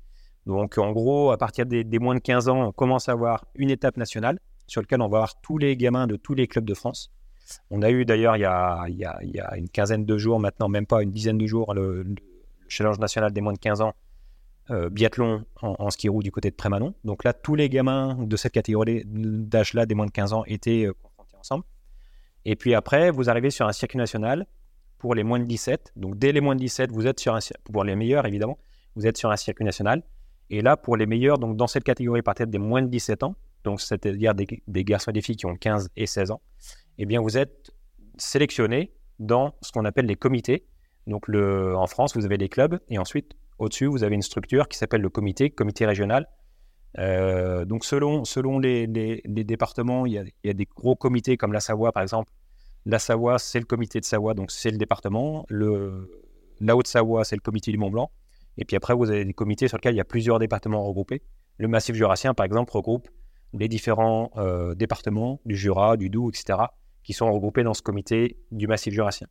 [0.45, 3.45] Donc, en gros, à partir des, des, moins de 15 ans, on commence à avoir
[3.55, 6.65] une étape nationale sur laquelle on va avoir tous les gamins de tous les clubs
[6.65, 7.11] de France.
[7.69, 11.11] On a eu d'ailleurs il, y a, une quinzaine de jours, maintenant même pas une
[11.11, 12.05] dizaine de jours, le,
[12.67, 13.93] challenge national des moins de 15 ans,
[14.71, 16.93] euh, biathlon en, ski roue du côté de Prémanon.
[17.03, 20.85] Donc là, tous les gamins de cette catégorie d'âge-là, des moins de 15 ans, étaient
[20.85, 21.63] euh, confrontés ensemble.
[22.45, 24.45] Et puis après, vous arrivez sur un circuit national
[24.99, 25.93] pour les moins de 17.
[25.95, 27.39] Donc dès les moins de 17, vous êtes sur un
[27.71, 28.59] pour les meilleurs évidemment,
[28.95, 30.03] vous êtes sur un circuit national.
[30.51, 33.23] Et là, pour les meilleurs, donc dans cette catégorie par tête des moins de 17
[33.23, 36.41] ans, donc c'est-à-dire des, des, garçons et des filles qui ont 15 et 16 ans,
[36.99, 37.71] eh bien, vous êtes
[38.17, 40.65] sélectionné dans ce qu'on appelle les comités.
[41.07, 44.77] Donc, en France, vous avez les clubs et ensuite, au-dessus, vous avez une structure qui
[44.77, 46.27] s'appelle le comité, comité régional.
[46.97, 48.85] Euh, donc, selon, selon les,
[49.25, 52.31] départements, il y, a, des gros comités comme la Savoie, par exemple.
[52.85, 55.45] La Savoie, c'est le comité de Savoie, donc c'est le département.
[55.49, 58.11] La Haute-Savoie, c'est le comité du Mont-Blanc.
[58.57, 61.21] Et puis après, vous avez des comités sur lesquels il y a plusieurs départements regroupés.
[61.57, 63.07] Le Massif jurassien, par exemple, regroupe
[63.53, 66.59] les différents euh, départements du Jura, du Doubs, etc.,
[67.03, 69.27] qui sont regroupés dans ce comité du massif jurassien.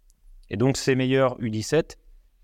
[0.51, 1.97] Et donc ces meilleurs U17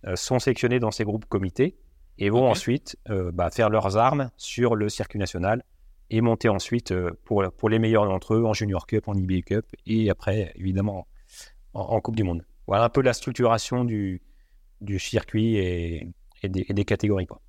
[0.07, 1.77] euh, sont sélectionnés dans ces groupes comités
[2.19, 5.65] et vont ensuite euh, bah, faire leurs armes sur le circuit national
[6.11, 9.43] et monter ensuite euh, pour, pour les meilleurs d'entre eux en Junior Cup, en IBU
[9.43, 11.07] Cup et après évidemment
[11.73, 12.45] en, Coupe du Monde.
[12.67, 14.23] Voilà un peu la structuration du,
[14.81, 16.09] du circuit et,
[16.43, 17.27] et, des, catégories.
[17.27, 17.41] Quoi.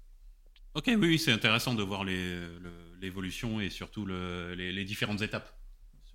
[0.73, 5.55] Ok, oui, oui c'est intéressant de voir l'évolution et surtout les, les différentes étapes.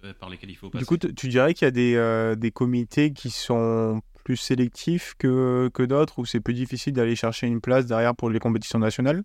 [0.04, 0.82] Euh, par lesquels il faut passer.
[0.82, 5.14] Du coup, tu dirais qu'il y a des, euh, des, comités qui sont plus sélectifs
[5.18, 8.78] que, que d'autres, où c'est plus difficile d'aller chercher une place derrière pour les compétitions
[8.78, 9.24] nationales?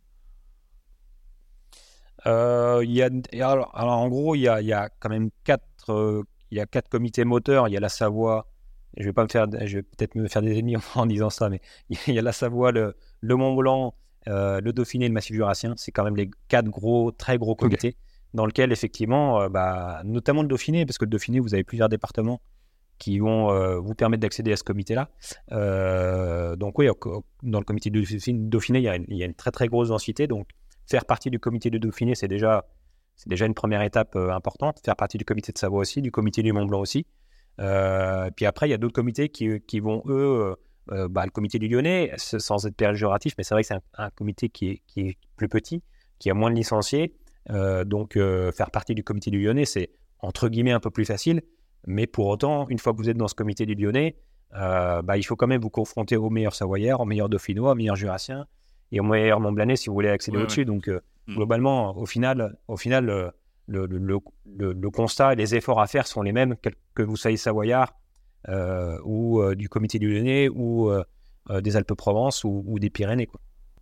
[2.26, 3.10] Euh, il y a,
[3.42, 6.66] alors, en gros, il y a, il y a quand même quatre, il y a
[6.66, 7.70] quatre comités moteurs.
[7.70, 8.48] Il y a la Savoie,
[8.98, 11.50] je vais pas me faire, je vais peut-être me faire des ennemis en, disant ça,
[11.50, 11.62] mais
[12.08, 15.74] il y a la Savoie, le, le Mont Blanc, le Dauphiné et le Massif Jurassien.
[15.78, 17.96] C'est quand même les quatre gros, très gros comités
[18.36, 21.90] dans lequel effectivement, euh, bah, notamment le Dauphiné, parce que le Dauphiné, vous avez plusieurs
[21.90, 22.42] départements
[23.00, 25.10] qui vont euh, vous permettre d'accéder à ce comité-là.
[25.52, 26.88] Euh, donc oui,
[27.44, 28.84] dans le comité du Dauphiné, il
[29.18, 30.28] y, a une, très très grosse densité.
[30.28, 30.48] Donc
[30.86, 32.66] faire partie du comité du Dauphiné, c'est déjà,
[33.16, 34.80] c'est déjà une première étape importante.
[34.84, 37.06] Faire partie du comité de Savoie aussi, du comité du Mont Blanc aussi.
[37.58, 40.56] puis après, il y a d'autres comités qui, qui vont, eux,
[40.88, 44.10] bah, le comité du Lyonnais, sans être péjoratif, mais c'est vrai que c'est un, un,
[44.10, 45.82] comité qui est, qui est plus petit,
[46.20, 47.14] qui a moins de licenciés.
[47.52, 51.06] Euh, donc, euh, faire partie du comité du Lyonnais, c'est entre guillemets un peu plus
[51.06, 51.42] facile.
[51.88, 54.16] Mais pour autant, une fois que vous êtes dans ce comité du Lyonnais,
[54.56, 57.76] euh, bah, il faut quand même vous confronter aux meilleurs Savoyards, aux meilleurs Dauphinois, aux
[57.76, 58.48] meilleurs Jurassiens
[58.92, 60.66] et aux meilleurs Montblanais si vous voulez accéder au-dessus.
[60.66, 61.36] Donc, mm.
[61.36, 63.34] globalement, au final, au final
[63.68, 66.56] le, le, constat et les efforts à faire sont les mêmes,
[66.94, 67.94] que, vous soyez Savoyard
[69.04, 70.92] ou du comité du Lyonnais ou
[71.62, 73.28] des Alpes-Provence ou, des Pyrénées.
[73.28, 73.42] Quoi.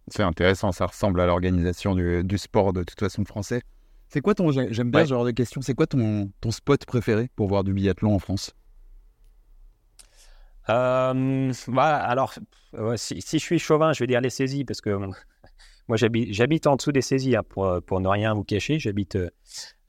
[0.10, 3.62] C'est intéressant, ça ressemble à l'organisation du, du sport de toute façon français.
[4.10, 4.52] C'est quoi ton.
[4.52, 5.06] J'aime bien Ouais.
[5.06, 5.62] ce genre de questions.
[5.62, 8.54] C'est quoi ton, ton spot préféré pour voir du biathlon en France?
[10.70, 12.34] Euh, alors,
[12.96, 14.92] si, si je suis chauvin, je vais dire les saisies, parce que
[15.88, 18.80] moi, j'habite en dessous des saisies, hein, pour, pour ne rien vous cacher.
[18.80, 19.16] J'habite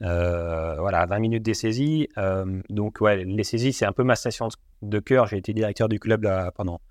[0.01, 2.09] euh, voilà, à 20 minutes des saisies.
[2.17, 4.49] Euh, donc, ouais, les saisies, c'est un peu ma station
[4.81, 5.27] de cœur.
[5.27, 6.81] J'ai été directeur du club là, pendant,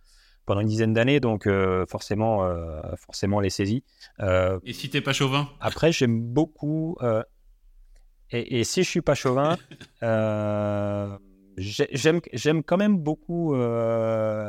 [0.47, 3.83] pendant une dizaine d'années, donc euh, forcément, euh, forcément, les saisies.
[4.21, 5.49] Euh, Et si t'es pas chauvin?
[5.61, 6.97] après, j'aime beaucoup.
[7.03, 7.23] euh,
[8.31, 9.57] et, et si je suis pas chauvin,
[11.57, 13.55] j'ai- j'aime j'aime quand même beaucoup.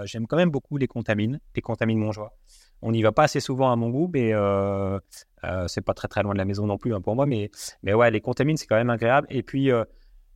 [0.06, 2.34] j'aime quand même beaucoup les contamines, les contamines Montjoie.
[2.82, 4.32] On n'y va pas assez souvent à mon goût, mais
[5.68, 7.26] c'est pas très très loin de la maison non plus hein, pour moi.
[7.26, 7.50] Mais
[7.84, 9.28] mais ouais, les contamines c'est quand même agréable.
[9.30, 9.70] Et puis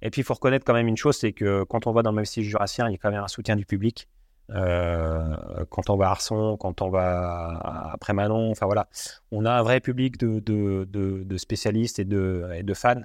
[0.02, 2.12] et puis il faut reconnaître quand même une chose, c'est que quand on va dans
[2.12, 4.08] le massif jurassien, il y a quand même un soutien du public.
[4.52, 5.36] Euh,
[5.70, 8.88] quand on va à Arson, quand on va après Manon, enfin voilà,
[9.32, 13.02] on a un vrai public de, de, de, de spécialistes et de, et de fans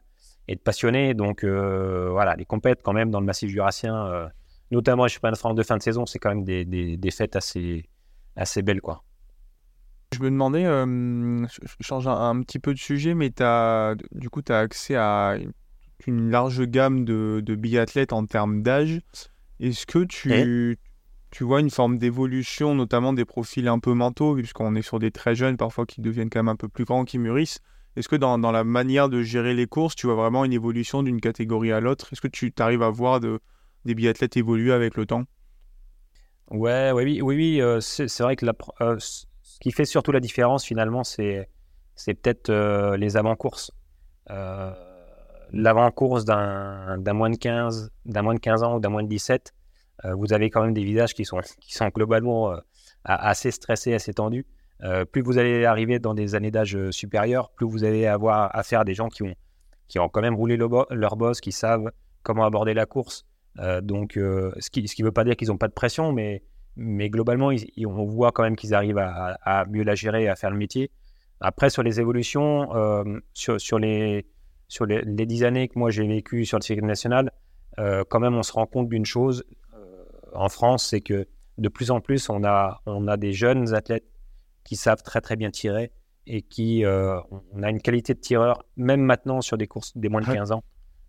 [0.49, 1.15] et de passionnés.
[1.15, 4.29] Donc euh, voilà, les compètes quand même dans le massif jurassien, euh,
[4.71, 7.11] notamment les championnats de France de fin de saison, c'est quand même des, des, des
[7.11, 7.89] fêtes assez,
[8.37, 8.81] assez belles.
[8.81, 9.03] Quoi.
[10.15, 11.47] Je me demandais, je
[11.81, 15.37] change un, un petit peu de sujet, mais t'as, du coup, tu as accès à
[16.07, 19.01] une large gamme de, de biathlètes en termes d'âge.
[19.61, 20.79] Est-ce que tu,
[21.35, 25.11] tu vois une forme d'évolution, notamment des profils un peu mentaux, puisqu'on est sur des
[25.11, 27.59] très jeunes parfois qui deviennent quand même un peu plus grands, qui mûrissent.
[27.97, 31.21] Est-ce que dans, la manière de gérer les courses, tu vois vraiment une évolution d'une
[31.21, 32.13] catégorie à l'autre?
[32.13, 33.41] Est-ce que tu arrives à voir de,
[33.85, 35.25] des biathlètes évoluer avec le temps?
[36.53, 38.47] Ouais, oui, oui, oui, oui, euh, c'est vrai que
[38.81, 41.49] euh, ce qui fait surtout la différence finalement, c'est
[42.07, 43.73] peut-être euh, les avant-courses.
[45.51, 49.53] L'avant-course d'un moins de 15, d'un moins de 15 ans ou d'un moins de 17,
[49.53, 49.64] euh,
[50.03, 52.57] vous avez quand même des visages qui sont, qui sont globalement euh,
[53.05, 54.47] assez stressés, assez tendus.
[54.83, 58.55] Euh, plus vous allez arriver dans des années d'âge euh, supérieurs, plus vous allez avoir
[58.57, 59.35] affaire à des gens qui ont,
[59.89, 61.91] qui ont quand même roulé le leur boss, qui savent
[62.23, 63.25] comment aborder la course.
[63.61, 66.43] Euh, donc, euh, ce qui ne veut pas dire qu'ils n'ont pas de pression, mais,
[66.77, 67.51] mais globalement,
[67.87, 70.91] on voit quand même qu'ils arrivent à, mieux la gérer, à faire le métier.
[71.41, 74.27] Après, sur les évolutions, euh, sur, sur, les,
[74.67, 77.31] sur les, les 10 années que moi j'ai vécu sur le circuit national,
[77.79, 79.64] euh, quand même, on se rend compte d'une chose euh,
[80.35, 81.27] en France, c'est que
[81.59, 84.07] de plus en plus, on a, on a des jeunes athlètes
[84.65, 85.93] qui savent très très bien tirer
[86.27, 87.19] et qui, euh,
[87.53, 90.35] on a une qualité de tireur, même maintenant sur des courses des moins de Ouais.
[90.37, 90.65] 15 ans,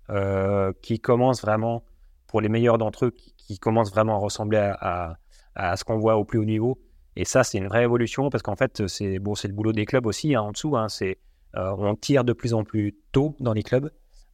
[0.10, 1.84] euh, qui commencent vraiment,
[2.28, 5.18] pour les meilleurs d'entre eux, qui, qui commencent vraiment à ressembler à, à-
[5.56, 6.78] à ce qu'on voit au plus haut niveau.
[7.16, 10.06] Et ça, c'est une vraie évolution parce qu'en fait, c'est bon, le boulot des clubs
[10.06, 10.76] aussi hein, en dessous.
[10.76, 11.18] hein, c'est
[11.56, 13.90] euh, on tire de plus en plus tôt dans les clubs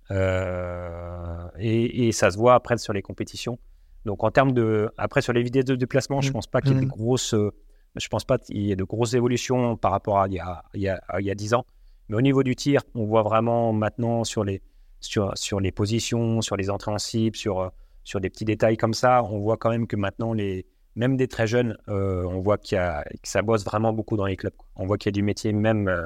[0.09, 3.59] euh, et, et ça se voit après sur les compétitions.
[4.05, 6.33] Donc en termes de après sur les vidéos de déplacement, je Mhm.
[6.33, 6.91] pense pas qu'il y ait de Mhm.
[6.91, 7.51] grosses, euh,
[7.95, 10.63] je pense pas qu'il y ait de grosses évolutions par rapport à il y a
[10.73, 11.65] il y a, il y a 10 ans.
[12.09, 14.61] Mais au niveau du tir, on voit vraiment maintenant sur les
[14.99, 17.69] sur, sur les positions, sur les entrées en cible, sur, euh,
[18.03, 21.27] sur des petits détails comme ça, on voit quand même que maintenant, les, même des
[21.27, 24.35] très jeunes, euh, on voit qu'il y a, que ça bosse vraiment beaucoup dans les
[24.37, 24.53] clubs.
[24.55, 24.67] quoi.
[24.75, 26.05] On voit qu'il y a du métier même, euh,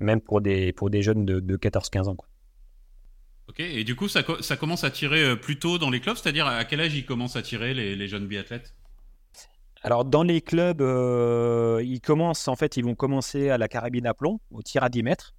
[0.00, 2.16] même pour, des, pour des jeunes de, de 14-15 ans.
[2.16, 2.26] Quoi.
[3.48, 6.00] Ok, et du coup, ça, co- ça commence à tirer euh, plus tôt dans les
[6.00, 8.72] clubs, c'est-à-dire à quel âge ils commencent à tirer les, jeunes biathlètes?
[9.82, 14.06] Alors, dans les clubs, euh, ils commencent, en fait, ils vont commencer à la carabine
[14.06, 15.34] à plomb, au tir à 10 mètres.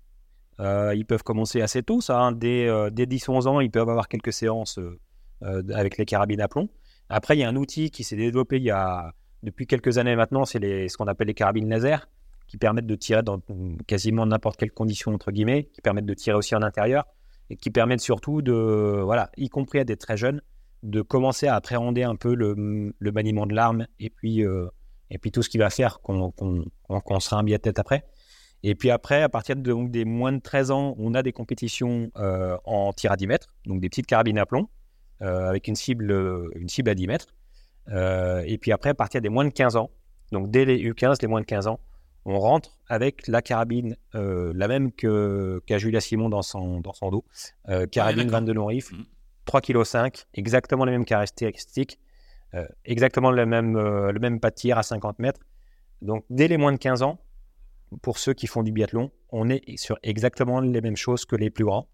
[0.59, 2.19] Euh, ils peuvent commencer assez tôt, ça.
[2.19, 2.31] hein.
[2.31, 4.79] Dès, euh, dès 10-11 ans, ils peuvent avoir quelques séances
[5.41, 6.69] avec les carabines à plomb.
[7.09, 9.13] Après, il y a un outil qui s'est développé il y a,
[9.43, 12.07] depuis quelques années maintenant, c'est ce qu'on appelle les carabines laser,
[12.47, 13.41] qui permettent de tirer dans
[13.87, 17.05] quasiment n'importe quelle condition, entre guillemets, qui permettent de tirer aussi en intérieur,
[17.49, 20.41] et qui permettent surtout de, voilà, y compris à des très jeunes,
[20.83, 22.55] de commencer à appréhender un peu le,
[23.11, 24.67] maniement de l'arme et puis, euh,
[25.09, 28.03] et puis tout ce qui va faire qu'on qu'on- qu'on sera un biathlète après.
[28.63, 31.31] Et puis après, à partir de, donc, des moins de 13 ans, on a des
[31.31, 34.67] compétitions euh, en tir à 10 mètres, donc des petites carabines à plomb,
[35.21, 36.11] euh, avec une cible,
[36.55, 37.27] une cible à 10 mètres.
[37.91, 39.91] Et puis après, à partir des moins de 15 ans,
[40.31, 41.79] donc dès les U15, les moins de 15 ans,
[42.25, 46.93] on rentre avec la carabine, euh, la même que- qu'a Julia Simon dans son, dans
[46.93, 47.25] son dos,
[47.69, 48.39] euh, carabine d'accord.
[48.41, 49.05] 22 long rifle, Mhm.
[49.45, 51.99] 3,5 kg, exactement les mêmes caractéristiques,
[52.55, 55.41] euh, exactement le même, le même pas de tir à 50 mètres.
[56.01, 57.19] Donc dès les moins de 15 ans,
[58.01, 61.49] pour ceux qui font du biathlon, on est sur exactement les mêmes choses que les
[61.51, 61.87] plus grands.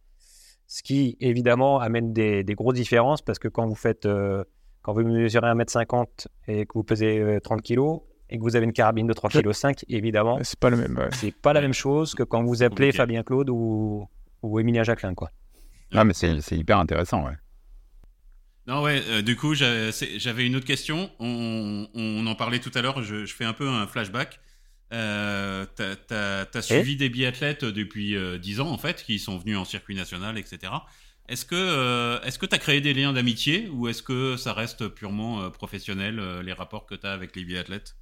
[0.68, 4.06] Ce qui, évidemment, amène des, des grosses différences parce que quand vous faites,
[4.82, 8.00] quand vous mesurez 1m50 et que vous pesez euh, 30 kg
[8.32, 10.98] et que vous avez une carabine de 3,5 kg, évidemment, C'est pas le même.
[10.98, 11.10] ouais.
[11.12, 12.94] c'est pas la même chose que quand vous appelez.
[12.94, 14.08] Fabien Claude ou,
[14.42, 15.32] ou Emilien Jacquelin, quoi.
[15.94, 17.36] Ah, mais c'est c'est hyper intéressant, ouais.
[18.68, 21.12] Non, ouais, euh, du coup, j'avais une autre question.
[21.20, 24.40] On, on en parlait tout à l'heure, je, je fais un peu un flashback.
[24.94, 29.66] Euh, tu as, suivi des biathlètes depuis 10 ans, en fait, qui sont venus en
[29.66, 30.72] circuit national, etc.
[31.28, 34.88] Est-ce que est-ce que tu as créé des liens d'amitié ou est-ce que ça reste
[34.90, 37.96] purement professionnel, les rapports que tu as avec les biathlètes?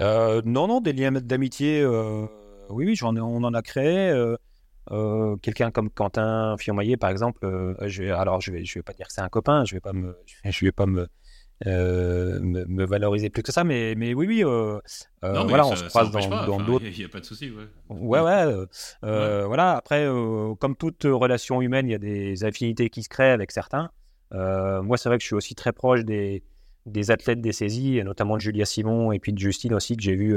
[0.00, 4.12] Non, non, des liens d'amitié, oui, oui, j'en on en a créé.
[4.90, 7.74] Euh, quelqu'un comme Quentin Fiomaillet, par exemple, euh,
[8.16, 10.16] alors je vais, je vais pas dire que c'est un copain, je vais pas me,
[10.44, 11.06] je vais pas me,
[11.66, 16.58] euh, me, valoriser plus que ça, mais, mais oui, oui, voilà, on se croise dans
[16.60, 16.84] d'autres.
[16.84, 17.68] Il n'y a, pas de souci, ouais.
[17.90, 19.76] Ouais, ouais, voilà.
[19.76, 20.06] Après,
[20.58, 23.90] comme toute relation humaine, il y a des affinités qui se créent avec certains.
[24.32, 26.42] moi, c'est vrai que je suis aussi très proche des,
[26.86, 30.02] des athlètes des saisies, et notamment de Julia Simon et puis de Justine aussi, que
[30.02, 30.36] j'ai vu.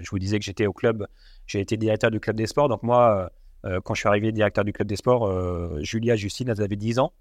[0.00, 1.06] je vous disais que j'étais au club,
[1.46, 3.30] j'ai été directeur du club des sports, donc moi
[3.64, 6.76] euh, quand je suis arrivé directeur du club des sports, euh, Julia, Justine, elles avaient
[6.76, 7.12] 10 ans.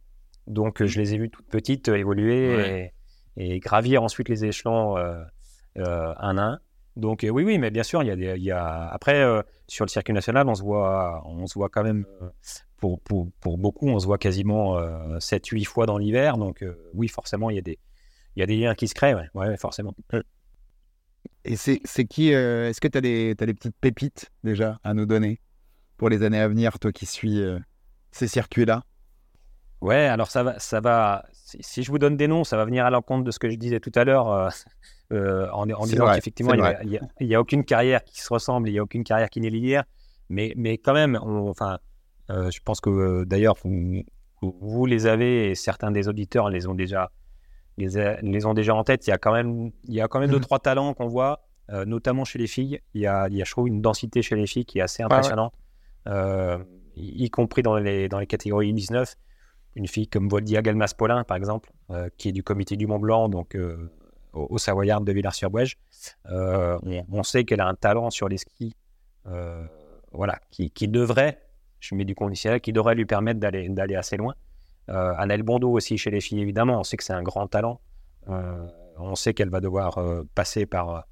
[0.47, 2.91] Donc, je les ai vues toutes petites euh, évoluer
[3.38, 6.60] et, gravir ensuite les échelons un à un.
[6.97, 8.89] Donc oui, oui, mais bien sûr, il y a, des, il y a...
[8.89, 9.24] après
[9.69, 12.06] sur le circuit national, on se voit, on se voit quand même
[12.76, 14.78] pour, pour, pour beaucoup, on se voit quasiment
[15.17, 16.38] 7-8 fois dans l'hiver.
[16.38, 17.80] Donc oui, forcément, il y a des,
[18.35, 19.93] il y a des liens qui se créent, ouais, ouais forcément.
[21.43, 25.05] Et c'est qui Est-ce que tu as, des, as des petites pépites déjà à nous
[25.05, 25.39] donner
[26.01, 27.59] pour les années à venir, toi qui suis euh,
[28.11, 28.81] ces circuits-là?
[29.81, 31.25] Ouais, alors ça va, ça va.
[31.31, 33.55] Si, je vous donne des noms, ça va venir à l'encontre de ce que je
[33.55, 34.49] disais tout à l'heure, euh,
[35.13, 38.83] euh, en, disant qu'effectivement, il n'y a, aucune carrière qui se ressemble, il n'y a
[38.83, 39.81] aucune carrière qui n'est liée.
[40.29, 41.77] Mais, mais quand même, enfin,
[42.29, 44.01] je pense que d'ailleurs, vous,
[44.41, 47.11] vous, les avez et certains des auditeurs les ont déjà,
[47.87, 49.07] les, les ont déjà en tête.
[49.07, 51.43] Il y a quand même, il y a quand même deux, trois talents qu'on voit,
[51.85, 52.79] notamment chez les filles.
[52.93, 54.81] Il y, a, il y a, je trouve, une densité chez les filles qui est
[54.81, 55.53] assez impressionnante.
[56.07, 56.63] Euh,
[56.95, 59.15] y, compris dans les, dans les catégories 19.
[59.75, 63.29] Une fille comme Voldia Galmas-Paulin, par exemple, euh, qui est du comité du Mont Blanc,
[63.29, 63.89] donc euh,
[64.33, 65.77] au, Savoyard de Villars-sur-Bouège.
[66.25, 68.75] On, sait qu'elle a un talent sur les skis
[70.13, 71.41] voilà, qui, qui, devrait,
[71.79, 74.35] je mets du conditionnel, qui devrait lui permettre d'aller, d'aller assez loin.
[74.89, 77.79] Euh, Annelle Bondo aussi chez les filles, évidemment, on sait que c'est un grand talent.
[78.27, 79.99] on sait qu'elle va devoir
[80.35, 81.05] passer par,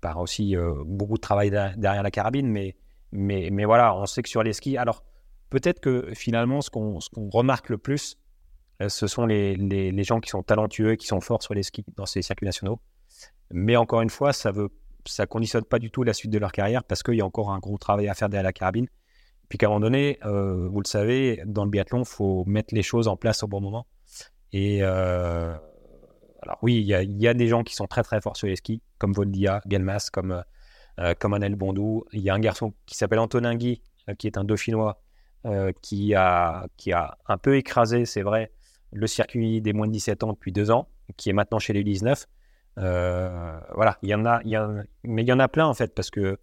[0.00, 2.76] par aussi beaucoup de travail derrière la carabine, mais
[3.12, 5.04] mais, mais voilà, on sait que sur les skis, alors
[5.50, 6.98] peut-être que finalement, ce qu'on
[7.30, 8.18] remarque le plus,
[8.82, 11.84] euh, ce sont les, les, gens qui sont talentueux, qui sont forts sur les skis
[11.96, 12.80] dans ces circuits nationaux.
[13.50, 14.68] Mais encore une fois, ça ne
[15.06, 17.50] ça conditionne pas du tout la suite de leur carrière parce qu'il y a encore
[17.50, 18.88] un gros travail à faire derrière la carabine.
[19.48, 22.74] Puis qu'à un moment donné, euh, vous le savez, dans le biathlon, il faut mettre
[22.74, 23.86] les choses en place au bon moment.
[24.52, 25.54] Et euh,
[26.42, 28.56] alors oui, il y, y, a des gens qui sont très très forts sur les
[28.56, 30.42] skis, comme Voldia, Gelmas, comme
[31.00, 32.04] euh, comme Anel Bondou.
[32.12, 35.00] Il y a un garçon qui s'appelle Antonin Guy, euh, qui est un dauphinois,
[35.46, 38.50] euh, qui, a, qui a un peu écrasé, c'est vrai,
[38.92, 41.84] le circuit des moins de 17 ans depuis deux ans, qui est maintenant chez les
[41.84, 42.26] 19.
[42.76, 44.68] voilà, il y en a, y a,
[45.04, 46.38] mais il y en a plein en fait, parce que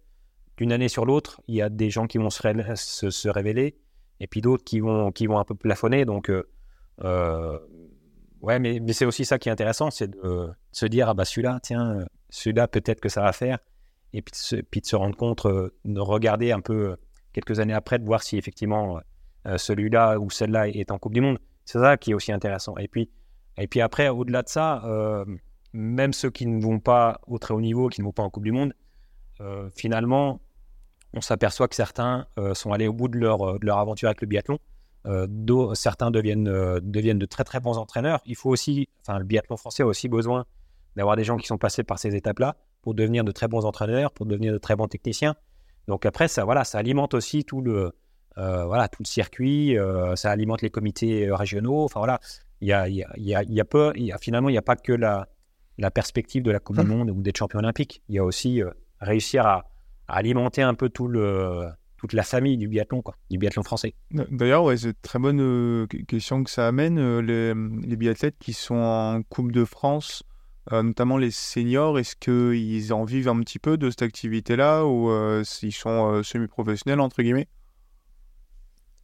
[0.56, 3.76] d'une année sur l'autre, il y a des gens qui vont se, révéler,
[4.20, 6.04] et puis d'autres qui vont, qui vont un peu plafonner.
[6.04, 6.30] Donc,
[7.00, 11.60] ouais, mais, c'est aussi ça qui est intéressant, c'est de, se dire, ah bah celui-là,
[11.62, 13.58] tiens, celui-là, peut-être que ça va faire
[14.12, 16.96] et puis de se, rendre compte, euh, de regarder un peu euh,
[17.32, 18.98] quelques années après, de voir si effectivement
[19.46, 21.38] euh, celui-là ou celle-là est en Coupe du Monde.
[21.64, 22.76] C'est ça qui est aussi intéressant.
[22.78, 23.10] Et puis,
[23.58, 24.84] et puis après, au-delà de ça,
[25.72, 28.30] même ceux qui ne vont pas au très haut niveau, qui ne vont pas en
[28.30, 28.72] Coupe du Monde,
[29.74, 30.40] finalement,
[31.16, 34.26] on s'aperçoit que certains sont allés au bout de leur, de leur aventure avec le
[34.26, 34.58] biathlon.
[35.74, 36.44] certains deviennent,
[36.80, 38.20] deviennent de très très bons entraîneurs.
[38.26, 40.44] Il faut aussi, enfin, le biathlon français a aussi besoin
[40.96, 44.10] d'avoir des gens qui sont passés par ces étapes-là pour devenir de très bons entraîneurs,
[44.12, 45.34] pour devenir de très bons techniciens.
[45.88, 47.92] Donc après, ça, voilà, ça alimente aussi tout le,
[48.38, 51.84] euh, voilà, tout le circuit, euh, ça alimente les comités euh, régionaux.
[51.84, 52.20] Enfin voilà,
[52.60, 54.76] il y a, y, a, y, a peu, y a, finalement, il n'y a pas
[54.76, 55.28] que la,
[55.78, 56.88] la perspective de la Coupe du hum.
[56.88, 58.02] Monde ou d'être champion olympique.
[58.08, 58.62] Il y a aussi
[59.00, 59.64] réussir à,
[60.08, 61.66] alimenter un peu tout le,
[61.96, 63.94] toute la famille du biathlon, quoi, du biathlon français.
[64.10, 67.20] D'ailleurs, ouais, c'est une très bonne question que ça amène.
[67.20, 70.22] les, les biathlètes qui sont en Coupe de France,
[70.72, 75.10] euh, notamment les seniors, est-ce qu'ils en vivent un petit peu de cette activité-là ou
[75.10, 77.48] euh, s'ils sont euh, semi-professionnels, entre guillemets?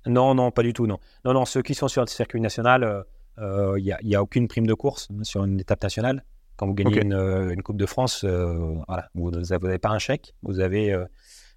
[0.07, 0.99] Non, non, pas du tout, non.
[1.25, 3.05] Non, non, ceux qui sont sur le circuit national,
[3.38, 6.25] il n'y a, aucune prime de course sur une étape nationale.
[6.57, 10.95] Quand vous gagnez une, Coupe de France, voilà, vous n'avez pas un chèque, vous avez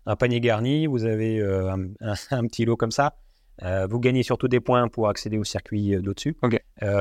[0.05, 1.41] un panier garni, vous avez
[2.01, 3.15] un, petit lot comme ça.
[3.61, 6.35] vous gagnez surtout des points pour accéder au circuit d'au-dessus,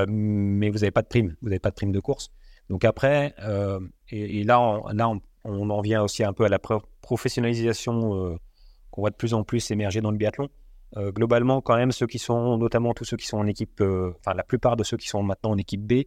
[0.07, 2.31] mais vous n'avez pas de prime, vous n'avez pas de prime de course.
[2.69, 3.79] Donc après, euh,
[4.09, 5.11] et, là, on, là
[5.43, 6.59] on, en vient aussi un peu à la
[7.01, 8.37] professionnalisation euh,
[8.91, 10.49] qu'on voit de plus en plus émerger dans le biathlon.
[10.97, 14.33] Euh, globalement, quand même, ceux qui sont, notamment tous ceux qui sont en équipe, enfin
[14.33, 16.03] la plupart de ceux qui sont maintenant en équipe B,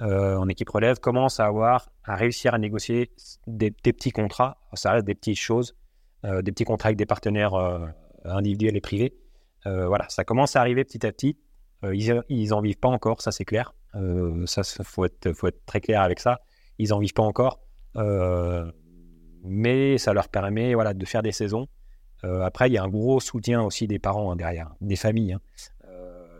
[0.00, 3.10] en équipe relève commencent à avoir, à réussir à négocier
[3.46, 4.58] des, petits contrats.
[4.74, 5.76] Ça reste des petites choses,
[6.24, 7.54] des petits contrats avec des partenaires
[8.24, 9.14] individuels et privés.
[9.64, 11.36] voilà, ça commence à arriver petit à petit.
[11.82, 13.74] ils, ils en vivent pas encore, ça c'est clair.
[14.46, 16.40] ça, faut être, faut être très clair avec ça.
[16.78, 17.60] Ils en vivent pas encore,
[19.44, 21.66] mais ça leur permet, voilà, de faire des saisons.
[22.22, 25.34] après, il y a un gros soutien aussi des parents hein, derrière, des familles.
[25.34, 25.40] Hein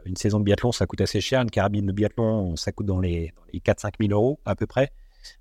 [0.05, 1.41] une saison de biathlon, ça coûte assez cher.
[1.43, 4.93] Une carabine de biathlon, ça coûte dans les, les 4-5 000 euros à peu près.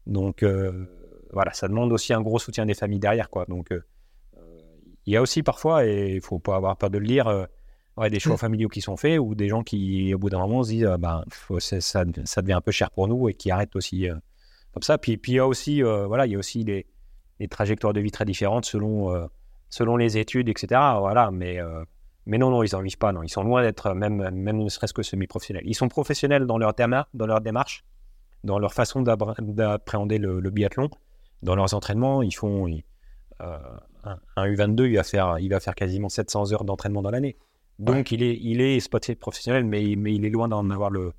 [0.06, 0.86] Donc euh,
[1.32, 3.30] voilà, ça demande aussi un gros soutien des familles derrière.
[3.30, 3.46] Quoi.
[3.46, 3.82] Donc euh,
[5.06, 7.46] il y a aussi parfois, et il faut pas avoir peur de le dire, euh,
[8.10, 8.40] des choix mm.
[8.40, 11.24] familiaux qui sont faits ou des gens qui, au bout d'un moment, se disent ben,
[11.60, 14.08] ça, ça, devient un peu cher pour nous et qui arrêtent aussi
[14.74, 14.98] comme ça.
[14.98, 16.86] Puis, puis il y a aussi, voilà, il y a aussi les,
[17.40, 19.28] les, trajectoires de vie très différentes selon,
[19.70, 20.80] selon les études, etc.
[21.00, 21.60] Voilà, mais
[22.30, 23.12] mais non, non, ils n'en vivent pas.
[23.12, 23.24] Non.
[23.24, 25.64] Ils sont loin d'être même, même ne serait-ce que semi-professionnels.
[25.66, 27.84] Ils sont professionnels dans leur, dans leur démarche,
[28.44, 30.92] dans leur façon d'appréhender le, biathlon,
[31.42, 32.22] dans leurs entraînements.
[32.22, 32.68] Ils font
[33.42, 33.58] euh,
[34.36, 37.36] un, U22, il va, faire, il va faire quasiment 700 heures d'entraînement dans l'année.
[37.80, 41.14] Donc il, est, il est spoté professionnel, mais, mais il est loin d'en avoir le,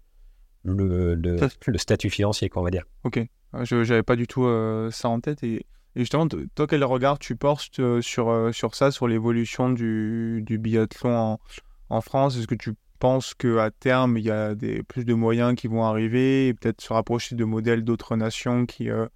[0.62, 2.84] le, le, statut financier, qu'on va dire.
[3.02, 3.20] Ok,
[3.64, 5.42] je n'avais pas du tout euh, ça en tête.
[5.42, 9.70] Et et justement, toi, quel regard tu portes euh, sur, euh, sur ça, sur l'évolution
[9.70, 11.40] du, du, biathlon en,
[11.88, 12.36] en France?
[12.36, 15.84] Est-ce que tu penses qu'à terme, il y a des, plus de moyens qui vont
[15.84, 19.06] arriver et peut-être se rapprocher de modèles d'autres nations qui, euh,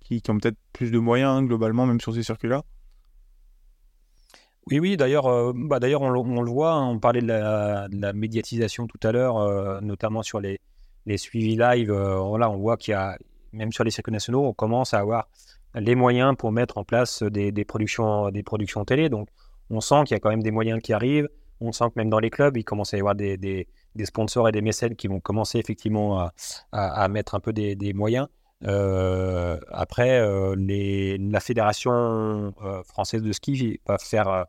[0.00, 2.62] qui, ont peut-être plus de moyens hein, globalement, même sur ces circuits-là?
[4.70, 8.86] Oui, oui, d'ailleurs, bah, d'ailleurs on, on, le voit, hein, on parlait de la, médiatisation
[8.86, 10.60] tout à l'heure, notamment sur les,
[11.04, 11.90] les suivis live.
[11.90, 13.18] on voit qu'il y a,
[13.52, 15.26] même sur les circuits nationaux, on commence à avoir
[15.74, 18.30] les moyens pour mettre en place des, productions,
[18.86, 19.08] télé.
[19.08, 19.28] Donc,
[19.70, 21.28] on sent qu'il y a quand même des moyens qui arrivent.
[21.60, 23.68] On sent que même dans les clubs, il commence à y avoir des,
[24.04, 26.28] sponsors et des mécènes qui vont commencer effectivement
[26.72, 28.28] à, mettre un peu des, moyens.
[28.64, 34.46] Euh, après, euh, la fédération euh, française de ski va faire,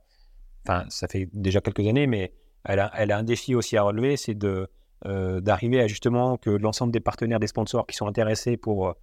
[0.68, 2.34] enfin, ça fait déjà quelques années, mais
[2.66, 4.38] elle a, un défi aussi à relever, c'est
[5.06, 8.96] d'arriver à justement que l'ensemble des partenaires, des sponsors qui sont intéressés pour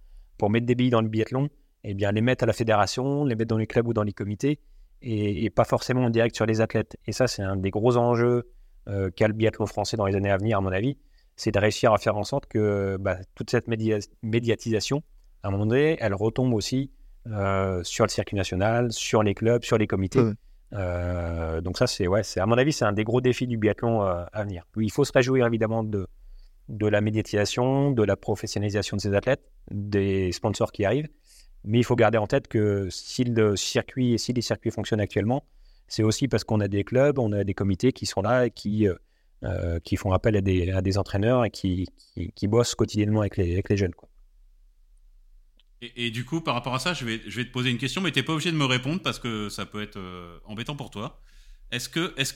[0.49, 1.49] mettre des billes dans le biathlon,
[1.83, 4.13] eh bien, les mettre à la fédération, les mettre dans les clubs ou dans les
[4.13, 4.59] comités,
[5.01, 6.97] et, pas forcément en direct sur les athlètes.
[7.07, 8.49] Et ça, c'est un des gros enjeux
[8.87, 10.97] euh, qu'a le biathlon français dans les années à venir, à mon avis,
[11.35, 15.01] c'est de réussir à faire en sorte que bah, toute cette médiatisation,
[15.43, 16.91] à un moment donné, elle retombe aussi
[17.27, 20.23] euh, sur le circuit national, sur les clubs, sur les comités.
[20.73, 23.57] Euh, donc ça, c'est ouais, c'est à mon avis, c'est un des gros défis du
[23.57, 24.65] biathlon à venir.
[24.77, 26.07] Il faut se réjouir évidemment de,
[26.69, 31.09] de la médiatisation, de la professionnalisation de ces athlètes, des sponsors qui arrivent,
[31.63, 33.23] mais il faut garder en tête que si
[33.55, 35.43] circuit, les circuits fonctionnent actuellement,
[35.87, 38.51] c'est aussi parce qu'on a des clubs, on a des comités qui sont là et
[38.51, 38.95] qui, euh,
[39.43, 41.87] euh, font appel à des, entraîneurs et qui,
[42.43, 43.91] bossent quotidiennement avec les, jeunes.
[45.81, 48.19] Et, du coup, par rapport à ça, je vais, te poser une question, mais tu
[48.19, 51.19] n'es pas obligé de me répondre parce que ça peut être euh, embêtant pour toi.
[51.71, 52.33] Est-ce que est-ce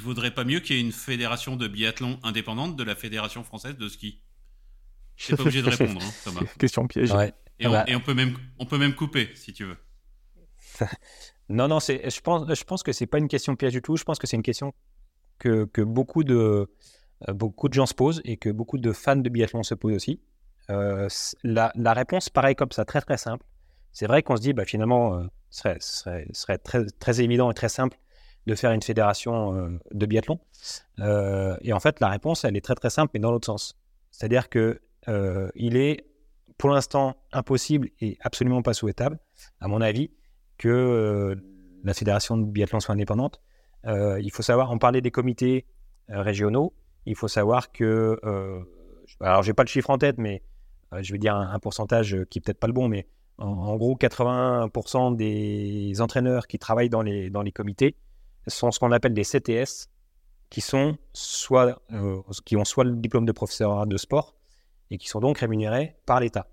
[0.00, 3.76] vaudrait pas mieux qu'il y ait une fédération de biathlon indépendante de la fédération française
[3.76, 4.20] de ski?
[5.20, 6.40] Je pas obligé de répondre, hein, Thomas.
[6.58, 7.12] Question piège.
[7.12, 7.32] Ouais.
[7.58, 7.84] Et, on, bah.
[7.86, 9.76] et, on, peut même, on peut même couper, si tu veux.
[11.50, 13.96] non, non, je pense, je pense que c'est pas une question piège du tout.
[13.96, 14.72] Je pense que c'est une question
[15.38, 16.70] que, que beaucoup, de,
[17.28, 19.94] euh, beaucoup de gens se posent et que beaucoup de fans de biathlon se posent
[19.94, 20.22] aussi.
[20.70, 21.08] Euh,
[21.44, 23.44] la, la, réponse, pareil comme ça, très très simple.
[23.92, 27.50] C'est vrai qu'on se dit, bah, finalement, euh, ce serait, serait, serait très, très évident
[27.50, 27.98] et très simple
[28.46, 30.40] de faire une fédération de biathlon.
[30.98, 33.76] et en fait, la réponse, elle est très très simple, mais dans l'autre sens.
[34.10, 36.10] C'est-à-dire que il est
[36.60, 39.18] pour l'instant impossible et absolument pas souhaitable,
[39.60, 40.10] à mon avis,
[40.58, 41.34] que euh,
[41.84, 43.40] la fédération de biathlon soit indépendante.
[43.86, 45.64] Euh, il faut savoir, on parlait des comités
[46.10, 46.74] euh, régionaux,
[47.06, 48.20] il faut savoir que,
[49.20, 50.42] alors j'ai pas le chiffre en tête, mais
[51.00, 53.08] je vais dire un, pourcentage qui est peut-être pas le bon, mais
[53.38, 57.96] en, gros 80% des entraîneurs qui travaillent dans les, dans les comités
[58.48, 59.88] sont ce qu'on appelle des CTS,
[60.50, 61.80] qui sont soit
[62.44, 64.34] qui ont soit le diplôme de professeur de sport,
[64.90, 66.48] et qui sont donc rémunérés par l'État.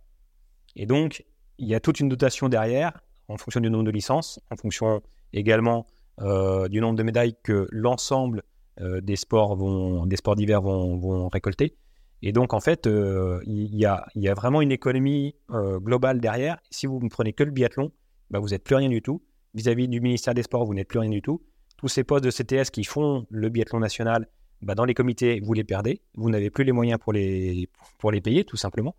[0.76, 1.26] Et donc,
[1.58, 5.02] il y a toute une dotation derrière, en fonction du nombre de licences, en fonction
[5.34, 5.88] également
[6.22, 8.44] euh, du nombre de médailles que l'ensemble
[8.80, 11.76] euh, des sports vont, des sports d'hiver vont, récolter.
[12.24, 16.58] Et donc, en fait, euh, il, y a, vraiment une économie globale derrière.
[16.72, 17.92] Si vous ne prenez que le biathlon,
[18.32, 19.22] bah, vous n'êtes plus rien du tout.
[19.54, 21.42] Vis-à-vis -vis du ministère des Sports, vous n'êtes plus rien du tout.
[21.78, 24.28] Tous ces postes de CTS qui font le biathlon national
[24.62, 26.02] bah, dans les comités, vous les perdez.
[26.16, 28.96] Vous n'avez plus les moyens pour les, pour les payer, tout simplement.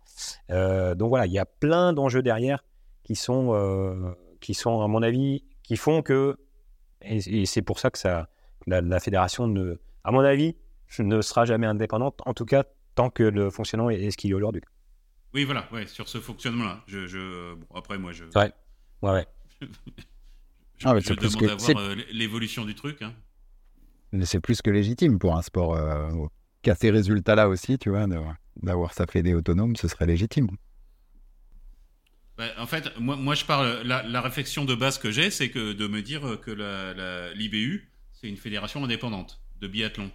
[0.51, 2.63] Euh, donc voilà, il y a plein d'enjeux derrière
[3.03, 6.37] qui sont, euh, qui sont, à mon avis, qui font que,
[7.01, 8.29] et, c'est pour ça que ça,
[8.67, 10.55] la, fédération, ne, à mon avis,
[10.99, 12.63] ne sera jamais indépendante, en tout cas
[12.95, 14.61] tant que le fonctionnement est, ce qu'il est aujourd'hui.
[15.33, 16.83] Oui, voilà, ouais, sur ce fonctionnement-là.
[16.87, 17.53] Je, je...
[17.53, 18.25] Bon, après, moi, je.
[18.35, 18.51] Ouais,
[19.03, 19.27] ouais, ouais.
[20.77, 23.01] je, ah, je demande d'avoir euh, l'évolution du truc.
[23.01, 23.13] Hein.
[24.23, 26.09] C'est plus que légitime pour un sport euh,
[26.61, 28.05] qui a ces résultats-là aussi, tu vois,
[28.57, 30.47] d'avoir sa fédé autonome, ce serait légitime.
[32.37, 33.81] Bah, en fait, moi, moi je parle.
[33.83, 36.51] La, la réflexion de base que j'ai, c'est que de me dire que
[37.33, 40.11] l'IBU, c'est une fédération indépendante de biathlon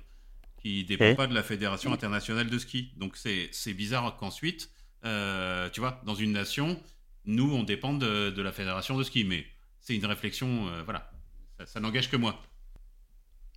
[0.64, 2.92] qui ne dépend pas de la fédération internationale de ski.
[2.96, 4.70] Donc c'est bizarre qu'ensuite,
[5.04, 6.80] euh, tu vois, dans une nation,
[7.26, 9.46] nous on dépend de, de la fédération de ski, mais
[9.80, 11.12] c'est une réflexion, euh, voilà,
[11.66, 12.42] ça, n'engage que moi.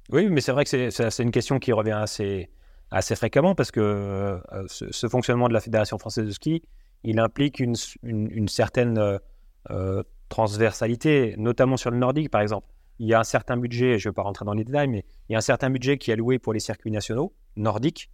[0.10, 2.50] Oui, mais c'est vrai que c'est une question qui revient assez,
[2.92, 6.64] assez fréquemment parce que euh, ce, fonctionnement de la fédération française de ski,
[7.04, 9.20] il implique une, une, certaine
[9.70, 12.68] euh, transversalité, notamment sur le nordique, par exemple.
[13.00, 15.06] Il y a un certain budget, je ne vais pas rentrer dans les détails, mais
[15.30, 18.10] il y a un certain budget qui est alloué pour les circuits nationaux nordiques,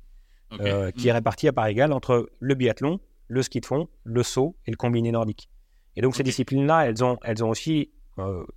[0.59, 4.23] euh, qui est réparti à part égale entre le biathlon, le ski de fond, le
[4.23, 5.49] saut et le combiné nordique.
[5.95, 7.91] Et donc ces disciplines-là, elles ont, elles ont aussi,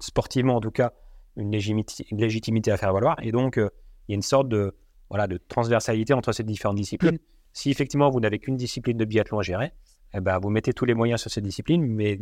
[0.00, 0.92] sportivement en tout cas,
[1.36, 3.16] une, légitimité à faire valoir.
[3.22, 3.70] Et donc, il
[4.08, 4.74] y a une sorte de,
[5.10, 7.18] voilà, de transversalité entre ces différentes disciplines.
[7.52, 9.72] Si effectivement vous n'avez qu'une discipline de biathlon à gérer,
[10.14, 12.18] eh ben, vous mettez tous les moyens sur cette discipline, mais,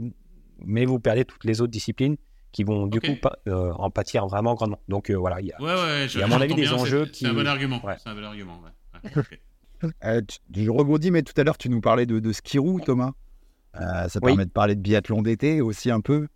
[0.59, 2.17] mais vous perdez toutes les autres disciplines
[2.53, 3.17] qui vont du coup
[3.49, 4.79] euh, en pâtir vraiment grandement.
[4.89, 7.25] Donc euh, voilà, il y a, y a à mon avis des enjeux qui.
[7.25, 7.83] C'est un bon argument.
[7.99, 8.61] C'est un bon argument.
[10.03, 10.23] Euh,
[10.55, 13.13] je rebondis, mais tout à l'heure tu nous parlais de, de ski-roue, Thomas.
[13.75, 16.27] ça permet de parler de biathlon d'été aussi un peu.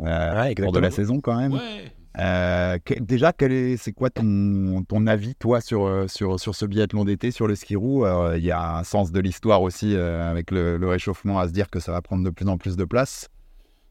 [0.00, 1.52] Euh, cours de la saison quand même.
[1.52, 1.92] Ouais.
[2.18, 3.32] Euh, déjà,
[3.76, 7.76] c'est quoi ton, avis, toi, sur, euh, sur, sur ce biathlon d'été, sur le ski
[7.76, 8.06] roue?
[8.36, 11.68] Il y a un sens de l'histoire aussi, euh, avec le, réchauffement, à se dire
[11.68, 13.28] que ça va prendre de plus en plus de place.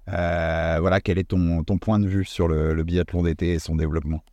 [0.08, 4.24] voilà, quel est ton, ton, point de vue sur le, biathlon d'été et son développement?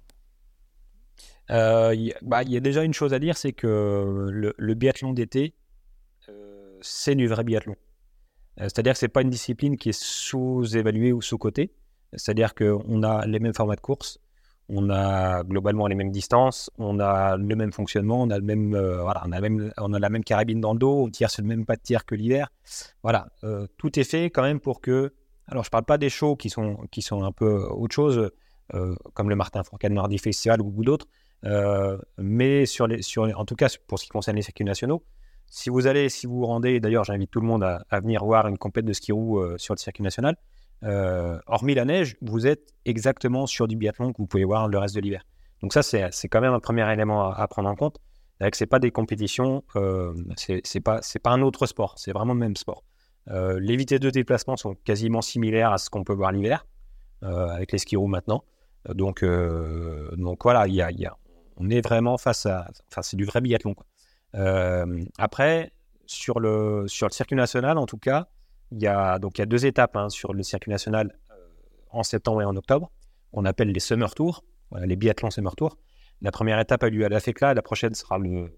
[1.51, 5.55] Il bah, y a déjà une chose à dire, c'est que le, le biathlon d'été,
[6.81, 7.77] c'est du vrai biathlon.
[8.57, 11.73] C'est-à-dire que ce n'est pas une discipline qui est sous-évaluée ou sous-cotée.
[12.15, 14.19] C'est-à-dire qu'on a les mêmes formats de course,
[14.69, 18.75] on a globalement les mêmes distances, on a le même fonctionnement, on a, le même,
[18.75, 21.31] euh, voilà, on a, même, on a la même carabine dans le dos, on tire
[21.31, 22.49] sur le même pas de tir que l'hiver.
[23.03, 25.13] Voilà, euh, tout est fait quand même pour que.
[25.49, 28.31] Alors, je ne parle pas des shows qui sont, qui sont un peu autre chose,
[28.75, 31.09] euh, comme le Martin Fourcade Mardi Festival ou beaucoup d'autres,
[32.17, 35.05] mais sur les, sur, en tout cas pour ce qui concerne les circuits nationaux,
[35.49, 38.25] si vous allez, si vous vous rendez, d'ailleurs, j'invite tout le monde à, à, venir
[38.25, 40.37] voir une compète de ski roue sur le circuit national.
[40.85, 44.79] Euh, hormis la neige, vous êtes exactement sur du biathlon que vous pouvez voir le
[44.79, 45.25] reste de l'hiver.
[45.63, 47.99] Donc ça, c'est quand même un premier élément à, prendre en compte.
[48.41, 52.41] C'est que c'est pas des compétitions, euh, c'est pas un autre sport, c'est vraiment le
[52.41, 52.83] même sport.
[53.31, 56.67] Euh, les vitesses de déplacement sont quasiment similaires à ce qu'on peut voir l'hiver
[57.23, 58.43] euh, avec les ski maintenant.
[58.89, 61.17] Donc voilà, il y a,
[61.57, 63.77] on est vraiment face à, enfin c'est du vrai biathlon.
[65.19, 65.71] après
[66.07, 68.27] sur le circuit national, en tout cas,
[68.73, 71.35] il y a, donc, il y a deux étapes hein, sur le circuit national euh,
[71.91, 72.91] en septembre et en octobre.
[73.33, 74.45] On appelle les Summer Tours,
[74.85, 75.79] les biathlons Summer Tours.
[76.21, 78.53] La première étape a lieu à la FECLA, la prochaine sera le,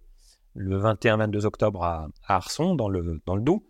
[0.55, 3.62] le 21-22 octobre à, Arson, dans le, dans le Doubs.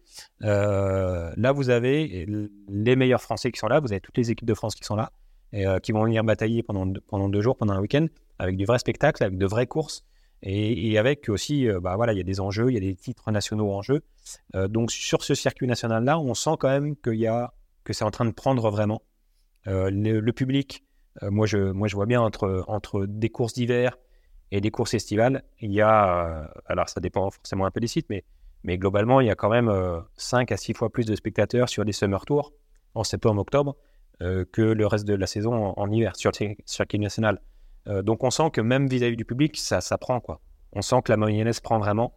[0.43, 2.27] Euh, là, vous avez
[2.69, 4.97] les meilleurs Français qui sont là, vous avez toutes les équipes de France qui sont
[4.97, 5.11] là,
[5.53, 8.07] et euh, qui vont venir batailler pendant, pendant deux jours, pendant un week-end,
[8.39, 10.05] avec du vrai spectacle, avec de vraies courses.
[10.47, 12.95] Et, avec aussi, euh, bah voilà, il y a des enjeux, il y a des
[12.95, 14.03] titres nationaux en jeu.
[14.55, 18.05] Euh, donc sur ce circuit national-là, on sent quand même qu'il y a, que c'est
[18.05, 19.01] en train de prendre vraiment.
[19.67, 20.85] Euh, le, public,
[21.23, 23.97] moi, je, moi je vois bien entre, entre des courses d'hiver
[24.51, 28.07] et des courses estivales, il y a, alors ça dépend forcément un peu des sites,
[28.11, 28.23] mais,
[28.65, 29.73] mais globalement, il y a quand même
[30.17, 32.53] 5 à 6 fois plus de spectateurs sur des Summer Tours
[32.95, 33.77] en septembre-octobre
[34.21, 37.41] que le reste de la saison en, hiver sur le circuit national.
[37.89, 40.41] Euh, donc on sent que même vis-à-vis du public, ça, ça prend quoi.
[40.73, 42.15] On sent que la mayonnaise prend vraiment.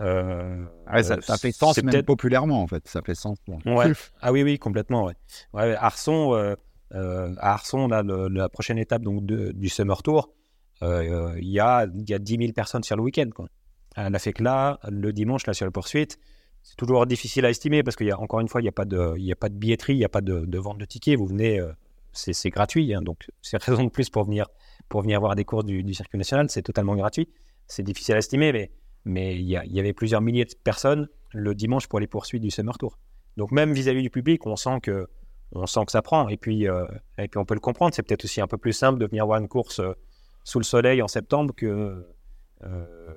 [0.00, 3.38] Euh, ah ça, fait sens même populairement en fait, ça fait sens.
[3.66, 3.92] Ouais.
[4.20, 5.04] ah oui oui complètement.
[5.04, 5.14] Ouais.
[5.52, 6.54] ouais Arson, euh,
[7.38, 10.32] à Arson, là, la prochaine étape donc du Summer Tour,
[10.82, 13.28] il y, a, y a 10 000 personnes sur le week-end.
[13.96, 16.20] Elle a fait que là, le dimanche, là sur la poursuite,
[16.62, 18.72] c'est toujours difficile à estimer parce qu'il y a encore une fois, il n'y a
[18.72, 21.18] pas de, il a pas de billetterie, il n'y a pas de, vente de tickets.
[21.18, 21.60] Vous venez,
[22.12, 24.46] c'est gratuit, hein, donc c'est raison de plus pour venir
[24.90, 27.30] pour venir voir des courses du, circuit national, c'est totalement gratuit.
[27.66, 28.70] C'est difficile à estimer, mais
[29.06, 32.50] mais il y, y, avait plusieurs milliers de personnes le dimanche pour les poursuites du
[32.50, 32.98] Summer Tour.
[33.36, 35.08] Donc même vis-à-vis du public, on sent que
[35.52, 36.28] on sent que ça prend.
[36.28, 36.86] Et puis euh,
[37.18, 37.94] et puis on peut le comprendre.
[37.94, 39.92] C'est peut-être aussi un peu plus simple de venir voir une course euh,
[40.44, 42.06] sous le soleil en septembre que
[42.64, 43.14] euh,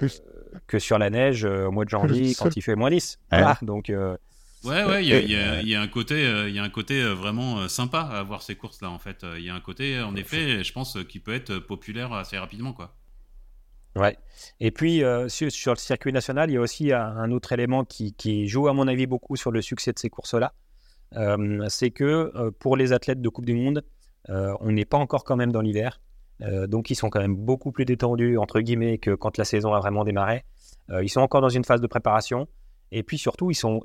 [0.68, 3.20] que sur la neige au mois de janvier quand il fait moins 10.
[3.62, 3.92] donc
[4.64, 7.60] Ouais, ouais, il y, a, un côté, il y a un côté euh, euh, vraiment
[7.60, 9.26] euh, sympa à voir ces courses-là, en fait.
[9.38, 12.74] Il y a un côté, en effet, je pense, qui peut être populaire assez rapidement,
[12.74, 12.96] quoi.
[13.96, 14.18] Ouais.
[14.60, 17.52] Et puis, euh, sur, sur le circuit national, il y a aussi un, un autre
[17.52, 20.54] élément qui, qui joue, à mon avis, beaucoup sur le succès de ces courses-là.
[21.16, 23.84] Euh, c'est que euh, pour les athlètes de Coupe du Monde,
[24.30, 26.00] on n'est pas encore quand même dans l'hiver.
[26.40, 29.80] Donc, ils sont quand même beaucoup plus détendus, entre guillemets, que quand la saison a
[29.80, 30.46] vraiment démarré.
[31.02, 32.48] Ils sont encore dans une phase de préparation.
[32.96, 33.82] Et puis, surtout, ils sont,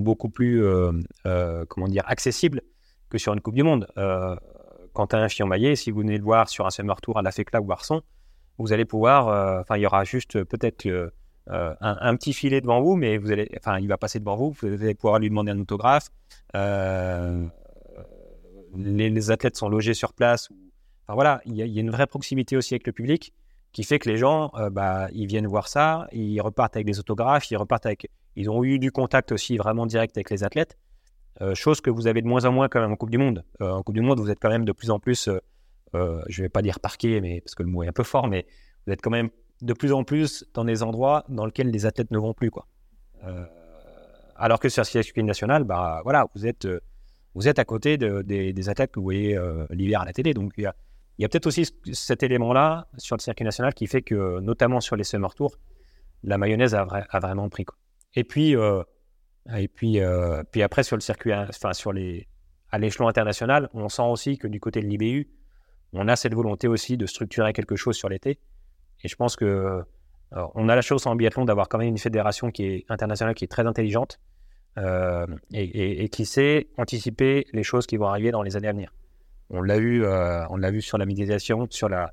[0.00, 0.90] beaucoup plus, euh,
[1.24, 1.64] euh,
[2.04, 2.62] accessibles
[3.10, 3.86] que sur une Coupe du Monde.
[3.96, 4.34] Euh,
[4.92, 7.70] Quentin Fillon-Maillet, si vous venez le voir sur un Summer Tour à la FECLA ou
[7.70, 8.02] Arson,
[8.58, 10.88] vous allez pouvoir, enfin, il y aura juste peut-être
[11.46, 13.48] un, petit filet devant vous, mais vous allez,
[13.80, 16.08] il va passer devant vous, vous allez pouvoir lui demander un autographe.
[18.74, 20.48] Les, athlètes sont logés sur place.
[21.04, 23.32] Enfin voilà, il y a une vraie proximité aussi avec le public
[23.78, 26.98] qui fait que les gens, euh, bah, ils viennent voir ça, ils repartent avec des
[26.98, 30.76] autographes, ils repartent avec, ils ont eu du contact aussi vraiment direct avec les athlètes.
[31.42, 33.44] Euh, chose que vous avez de moins en moins quand même en Coupe du Monde.
[33.60, 35.28] Euh, en Coupe du Monde, vous êtes quand même de plus en plus,
[35.94, 38.46] je vais pas dire parqué, mais parce que le mot est un peu fort, mais
[38.84, 39.30] vous êtes quand même
[39.62, 42.66] de plus en plus dans des endroits dans lesquels les athlètes ne vont plus, quoi.
[44.34, 46.66] Alors que sur le circuit national, bah voilà, vous êtes,
[47.36, 49.38] vous êtes à côté de- des, des athlètes que vous voyez
[49.70, 50.34] l'hiver à la télé.
[50.34, 50.74] Donc il y a,
[51.18, 54.80] il y a peut-être aussi cet élément-là sur le circuit national qui fait que, notamment
[54.80, 55.58] sur les summer tours,
[56.22, 57.64] la mayonnaise a, vra- a vraiment pris.
[57.64, 57.76] Quoi.
[58.14, 58.82] Et puis, euh,
[59.56, 62.28] et puis, euh, puis après sur le circuit, enfin sur les,
[62.70, 65.28] à l'échelon international, on sent aussi que du côté de l'IBU,
[65.92, 68.38] on a cette volonté aussi de structurer quelque chose sur l'été.
[69.02, 69.82] Et je pense que euh,
[70.54, 73.44] on a la chance en biathlon d'avoir quand même une fédération qui est internationale, qui
[73.44, 74.20] est très intelligente
[75.52, 78.92] et qui sait anticiper les choses qui vont arriver dans les années à venir.
[79.50, 82.12] On l'a vu, euh, on l'a vu sur la médiation, sur la,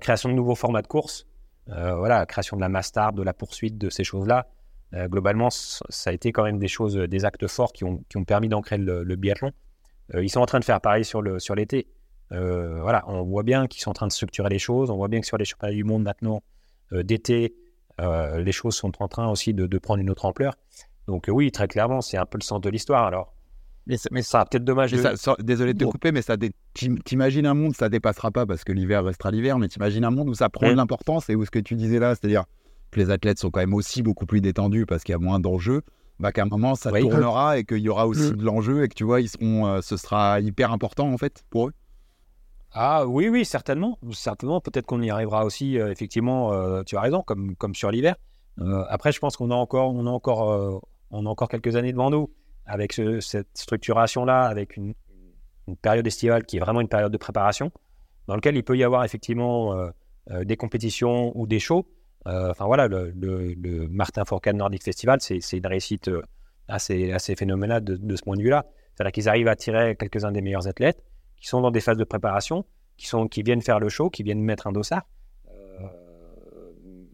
[0.00, 1.26] création de nouveaux formats de course,
[1.68, 4.48] euh, voilà, la création de la master, de la poursuite, de ces choses-là.
[4.94, 8.48] Euh, globalement, ça a été quand même des choses, des actes forts qui ont, permis
[8.48, 9.52] d'ancrer le, biathlon.
[10.14, 11.86] Ils sont en train de faire pareil sur l'été.
[12.30, 14.90] Voilà, on voit bien qu'ils sont en train de structurer les choses.
[14.90, 16.42] On voit bien que sur les championnats du monde maintenant
[16.90, 17.54] d'été,
[18.00, 20.54] les choses sont en train aussi de, de prendre une autre ampleur.
[21.06, 23.04] Donc oui, très clairement, c'est un peu le centre de l'histoire.
[23.04, 23.32] Alors,
[23.90, 24.92] Mais, ça- mais ça, peut-être dommage.
[24.92, 25.90] De- ça- ça- désolé de te Bon.
[25.90, 29.30] couper, mais ça dé- t'im- t'imagines un monde, ça dépassera pas parce que l'hiver restera
[29.32, 31.74] l'hiver, mais t'imagines un monde où ça prend de l'importance et où ce que tu
[31.74, 32.44] disais là, c'est-à-dire
[32.92, 35.40] que les athlètes sont quand même aussi beaucoup plus détendus parce qu'il y a moins
[35.40, 35.82] d'enjeux,
[36.20, 37.00] bah qu'à un moment ça Oui.
[37.00, 38.36] tournera et qu'il y aura aussi Mm.
[38.36, 41.42] de l'enjeu et que tu vois, ils seront, euh, ce sera hyper important en fait
[41.50, 41.72] pour eux.
[42.72, 43.98] Ah oui, oui, certainement.
[44.12, 47.90] Certainement, peut-être qu'on y arrivera aussi, euh, effectivement, euh, tu as raison, comme, comme sur
[47.90, 48.14] l'hiver.
[48.88, 52.10] Après, je pense qu'on a encore, on a encore, on a encore quelques années devant
[52.10, 52.30] nous
[52.70, 54.94] avec ce- cette structuration-là, avec une,
[55.82, 57.70] période estivale qui est vraiment une période de préparation,
[58.26, 59.90] dans laquelle il peut y avoir effectivement euh,
[60.32, 61.86] euh, des compétitions ou des shows.
[62.26, 66.10] Euh, Enfin voilà, le, Martin Fourcade Nordic Festival, c'est une réussite
[66.66, 68.66] assez, phénoménale de, ce point de vue-là.
[68.94, 71.04] C'est-à-dire qu'ils arrivent à attirer quelques-uns des meilleurs athlètes
[71.36, 72.64] qui sont dans des phases de préparation,
[72.96, 75.06] qui, sont, qui viennent faire le show, qui viennent mettre un dossard.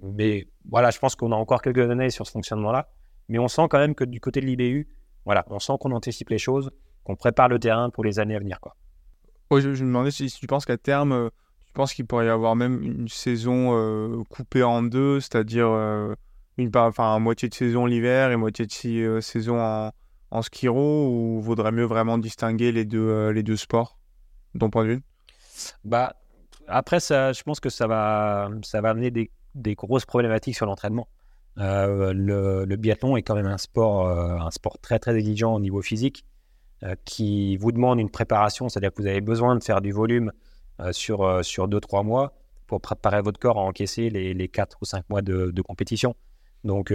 [0.02, 2.88] Mais voilà, je pense qu'on a encore quelques années sur ce fonctionnement-là.
[3.28, 4.88] Mais on sent quand même que du côté de l'IBU,
[5.26, 6.70] voilà, on sent qu'on anticipe les choses,
[7.04, 8.58] qu'on prépare le terrain pour les années à venir.
[8.60, 8.74] Quoi.
[9.50, 11.28] Ouais, je, je me demandais si, si tu penses qu'à terme, euh,
[11.66, 16.14] tu penses qu'il pourrait y avoir même une saison euh, coupée en deux, c'est-à-dire euh,
[16.56, 19.90] une enfin, moitié de saison l'hiver et moitié de euh, saison en,
[20.30, 23.98] en skiro, ou vaudrait mieux vraiment distinguer les deux, les deux sports,
[24.58, 25.02] ton point de vue?
[25.84, 26.14] Bah,
[26.66, 30.66] après, ça, je pense que ça va, ça va amener des, des grosses problématiques sur
[30.66, 31.08] l'entraînement.
[31.58, 35.60] Euh, le, biathlon est quand même un sport, euh, un sport très très exigeant au
[35.60, 36.24] niveau physique,
[36.82, 40.32] euh, qui vous demande une préparation, c'est-à-dire que vous avez besoin de faire du volume
[40.92, 42.34] sur sur deux trois mois
[42.66, 46.14] pour préparer votre corps à encaisser les, les 4 ou 5 mois de, compétition.
[46.64, 46.92] Donc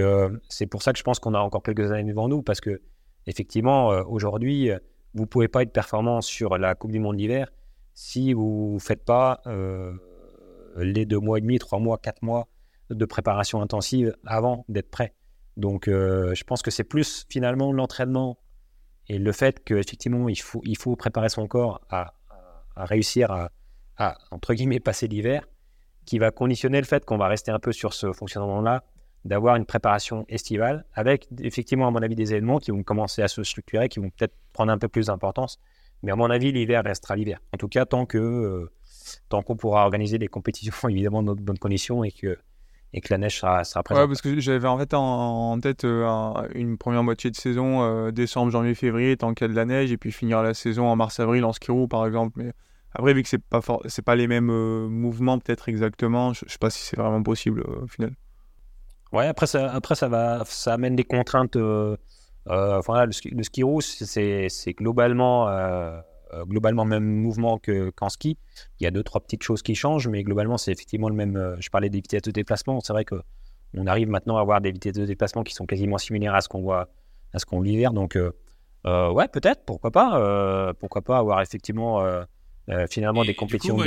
[0.49, 2.80] c'est pour ça que je pense qu'on a encore quelques années devant nous, parce que
[3.26, 4.70] effectivement aujourd'hui
[5.16, 7.51] vous pouvez pas être performant sur la Coupe du Monde d'hiver
[7.95, 9.41] si vous ne faites pas
[10.78, 12.47] les deux mois et demi, trois mois, quatre mois
[12.93, 15.13] de préparation intensive avant d'être prêt.
[15.57, 18.37] Donc, euh, je pense que c'est plus finalement l'entraînement
[19.07, 22.13] et le fait qu'effectivement, il faut, il faut préparer son corps à,
[22.77, 23.51] réussir à,
[23.97, 25.47] à, entre guillemets, passer l'hiver,
[26.05, 28.83] qui va conditionner le fait qu'on va rester un peu sur ce fonctionnement-là,
[29.25, 33.27] d'avoir une préparation estivale, avec effectivement, à mon avis, des événements qui vont commencer à
[33.27, 35.59] se structurer, qui vont peut-être prendre un peu plus d'importance.
[36.03, 37.39] Mais à mon avis, l'hiver restera l'hiver.
[37.53, 38.71] En tout cas, tant que euh,
[39.29, 42.37] tant qu'on pourra organiser des compétitions évidemment dans de bonnes conditions et que
[42.93, 44.07] et que la neige sera, sera Ouais, présente.
[44.07, 47.81] parce que j'avais en fait en, en tête euh, un- une première moitié de saison,
[47.83, 50.53] euh, décembre, janvier, février, tant qu'il y a de la neige, et puis finir la
[50.53, 52.33] saison en mars-avril en skiro, par exemple.
[52.41, 52.53] Mais
[52.93, 56.51] après, vu que c'est pas c'est pas les mêmes euh, mouvements, peut-être exactement, je, je
[56.53, 58.15] sais pas si c'est vraiment possible au final.
[59.11, 61.57] Ouais, après ça, après ça va, ça amène des contraintes.
[62.45, 65.47] enfin, là, le ski, le ski roue, c'est, c'est globalement
[66.45, 68.38] globalement le même mouvement que, qu'en ski.
[68.79, 71.57] Il y a deux, trois petites choses qui changent, mais globalement, c'est effectivement le même.
[71.59, 72.79] je parlais des vitesses de déplacement.
[72.82, 73.15] C'est vrai que
[73.73, 76.49] on arrive maintenant à avoir des vitesses de déplacement qui sont quasiment similaires à ce
[76.49, 76.89] qu'on voit
[77.34, 77.93] à ce qu'on l'hiver.
[77.93, 78.17] Donc,
[78.86, 80.73] ouais, peut-être, pourquoi pas.
[80.79, 82.05] pourquoi pas avoir effectivement
[82.89, 83.77] finalement des compétitions.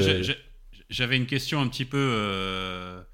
[0.90, 3.04] j'avais une question un petit peu.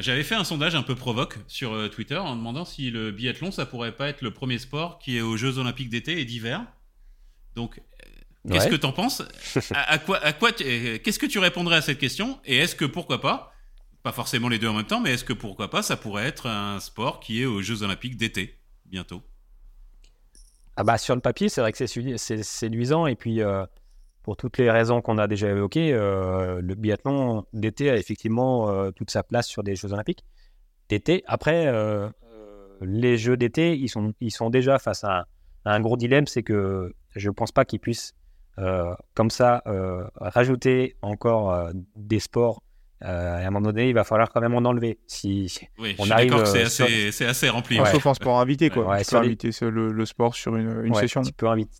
[0.00, 3.66] j'avais fait un sondage un peu provoque sur Twitter en demandant si le biathlon, ça
[3.66, 6.64] pourrait pas être le premier sport qui est aux Jeux Olympiques d'été et d'hiver.
[7.56, 7.80] Donc,
[8.50, 9.22] qu'est-ce que tu en penses
[9.70, 13.20] à, quoi, à quoi Qu'est-ce que tu répondrais à cette question Et est-ce que pourquoi
[13.20, 13.52] pas,
[14.02, 16.46] pas forcément les deux en même temps, mais est-ce que pourquoi pas, ça pourrait être
[16.46, 19.22] un sport qui est aux Jeux Olympiques d'été bientôt?
[20.76, 23.06] Ah bah, Sur le papier, c'est vrai que c'est séduisant.
[23.06, 23.66] Et puis, euh,
[24.22, 28.90] pour toutes les raisons qu'on a déjà évoquées, euh, le biathlon d'été a effectivement euh,
[28.92, 30.24] toute sa place sur des Jeux Olympiques
[30.88, 31.24] d'été.
[31.26, 31.70] Après,
[32.80, 35.26] les Jeux d'été, ils sont, ils sont déjà face à
[35.64, 38.17] un gros dilemme, c'est que je ne pense pas qu'ils puissent, euh,
[39.14, 42.62] comme ça, euh, rajouter encore euh, des sports.
[43.00, 44.98] à un moment donné, il va falloir quand même en enlever.
[45.06, 47.78] Si, oui, on arrive, c'est assez, assez, rempli.
[47.86, 48.98] Sauf en sport invité, quoi.
[48.98, 51.22] tu peux inviter le, sport sur une, une session.
[51.22, 51.76] Tu peux inviter.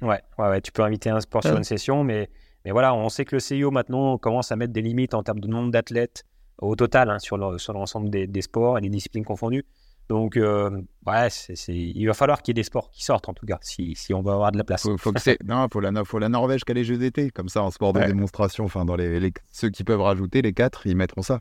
[0.00, 2.28] Ouais, ouais, tu peux inviter un sport sur une session, mais,
[2.64, 5.40] mais voilà, on sait que le CIO maintenant commence à mettre des limites en termes
[5.40, 6.24] de nombre d'athlètes
[6.58, 9.64] au total hein, sur l'ensemble des, des, sports et des disciplines confondues.
[10.12, 10.68] Donc, euh,
[11.06, 11.28] ouais,
[11.68, 14.12] il va falloir qu'il y ait des sports qui sortent, en tout cas, si, si
[14.12, 14.82] on veut avoir de la place.
[14.82, 17.48] Faut, faut que non, faut la, faut la Norvège qui a les Jeux d'été, comme
[17.48, 18.66] ça, en sport de démonstration.
[18.66, 21.38] Enfin, dans les, ceux qui peuvent rajouter, les quatre, ils mettront ça.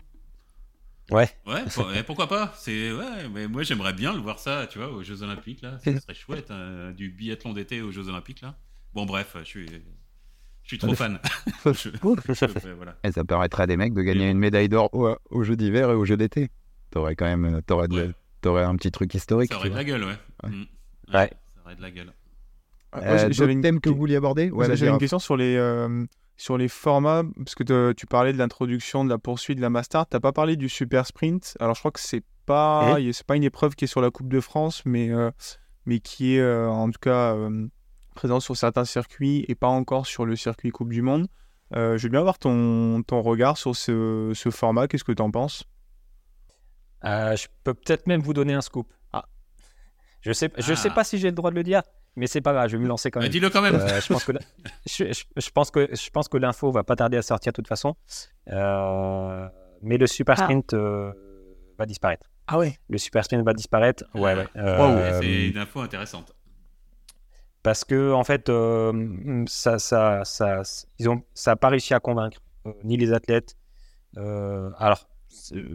[1.11, 1.29] Ouais.
[1.45, 2.53] Ouais, pourquoi pas?
[2.55, 5.77] C'est ouais, mais moi j'aimerais bien le voir ça, tu vois, aux Jeux Olympiques là.
[5.83, 8.55] Ce serait chouette, hein, du biathlon d'été aux Jeux Olympiques là.
[8.93, 11.19] Bon, bref, je suis, je suis trop fan.
[13.03, 15.95] Et ça permettrait à des mecs de gagner une médaille d'or aux, Jeux d'hiver et
[15.95, 16.49] aux Jeux d'été.
[16.91, 19.51] T'aurais quand même, t'aurais de, T'aurais un petit truc historique.
[19.51, 20.49] Ça aurait de la gueule, ouais.
[20.49, 20.63] Mm.
[21.13, 21.31] Ouais.
[21.55, 22.13] Ça aurait de la gueule.
[22.95, 24.49] Euh, J'avais une thème que vous vouliez aborder?
[24.51, 26.05] Ouais, J'avais une question sur les, euh,
[26.37, 30.07] sur les formats, parce que tu parlais de l'introduction, de la poursuite, de la Master.
[30.07, 31.55] Tu n'as pas parlé du Super Sprint?
[31.59, 33.13] Alors, je crois que c'est pas, eh?
[33.13, 35.31] c'est pas une épreuve qui est sur la Coupe de France, mais, euh,
[35.85, 37.35] mais qui est euh, en tout cas
[38.15, 41.27] présente sur certains circuits et pas encore sur le circuit Coupe du Monde.
[41.73, 44.87] je veux bien avoir ton, ton regard sur ce, ce format.
[44.87, 45.63] Qu'est-ce que tu en penses?
[47.05, 48.87] Euh, je peux peut-être même vous donner un scoop.
[49.13, 49.25] Ah.
[50.21, 50.95] Je sais, je sais ah.
[50.95, 51.81] pas si j'ai le droit de le dire,
[52.15, 53.29] mais c'est pas grave, je vais me lancer quand même.
[53.29, 53.75] Dis-le quand même.
[53.75, 54.33] Euh, je pense que
[54.85, 57.95] je, pense que je pense que l'info va pas tarder à sortir de toute façon.
[58.49, 59.47] Euh,
[59.81, 60.43] mais le super ah.
[60.43, 62.27] sprint va disparaître.
[62.47, 62.77] Ah ouais.
[62.89, 64.03] Le super sprint va disparaître.
[64.13, 64.47] Ouais, ouais.
[65.21, 66.35] c'est une info intéressante.
[67.63, 68.51] Parce que en fait,
[69.47, 70.61] ça, ça, ça,
[70.97, 72.39] ils ont, ça a pas réussi à convaincre
[72.83, 73.55] ni les athlètes.
[74.15, 75.07] alors,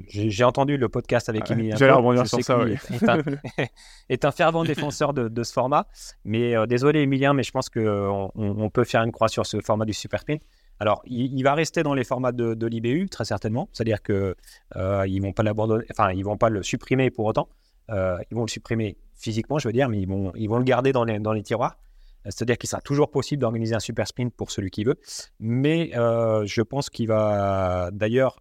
[0.08, 1.76] j'ai entendu le podcast avec Emilien.
[1.76, 2.76] J'allais rebondir sur ça, oui.
[4.08, 5.86] Est, un, fervent défenseur de, ce format.
[6.24, 9.60] Mais euh, désolé, Emilien, mais je pense qu'on on peut faire une croix sur ce
[9.60, 10.42] format du Super Sprint.
[10.78, 13.68] Alors, il, va rester dans les formats de, l'IBU, très certainement.
[13.72, 14.34] C'est-à-dire qu'ils
[14.76, 17.48] euh, ils vont pas l'abandonner, enfin, ils vont pas le supprimer pour autant.
[17.90, 20.64] Euh, ils vont le supprimer physiquement, je veux dire, mais ils vont, ils vont le
[20.64, 21.78] garder dans les, dans les tiroirs.
[22.24, 24.98] C'est-à-dire qu'il sera toujours possible d'organiser un super sprint pour celui qui veut.
[25.38, 28.40] Mais je pense qu'il va d'ailleurs,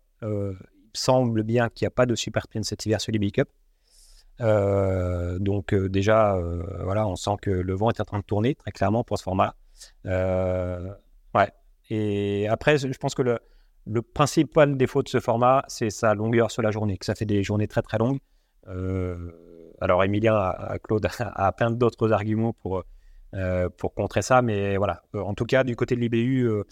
[0.96, 3.50] semble bien qu'il n'y a pas de super sprint cet hiver sur les Big Cup.
[4.42, 8.24] Euh, donc euh, déjà, euh, voilà, on sent que le vent est en train de
[8.24, 9.56] tourner très clairement pour ce format.
[10.06, 11.52] ouais.
[11.90, 16.64] Et après, je pense que le, principal défaut de ce format, c'est sa longueur sur
[16.64, 18.20] la journée, que ça fait des journées très très longues.
[19.80, 21.10] alors Emilien, Claude a,
[21.48, 22.84] a plein d'autres arguments pour
[23.34, 24.42] euh, pour contrer ça.
[24.42, 26.64] Mais voilà, euh, en tout cas, du côté de l'IBU, euh,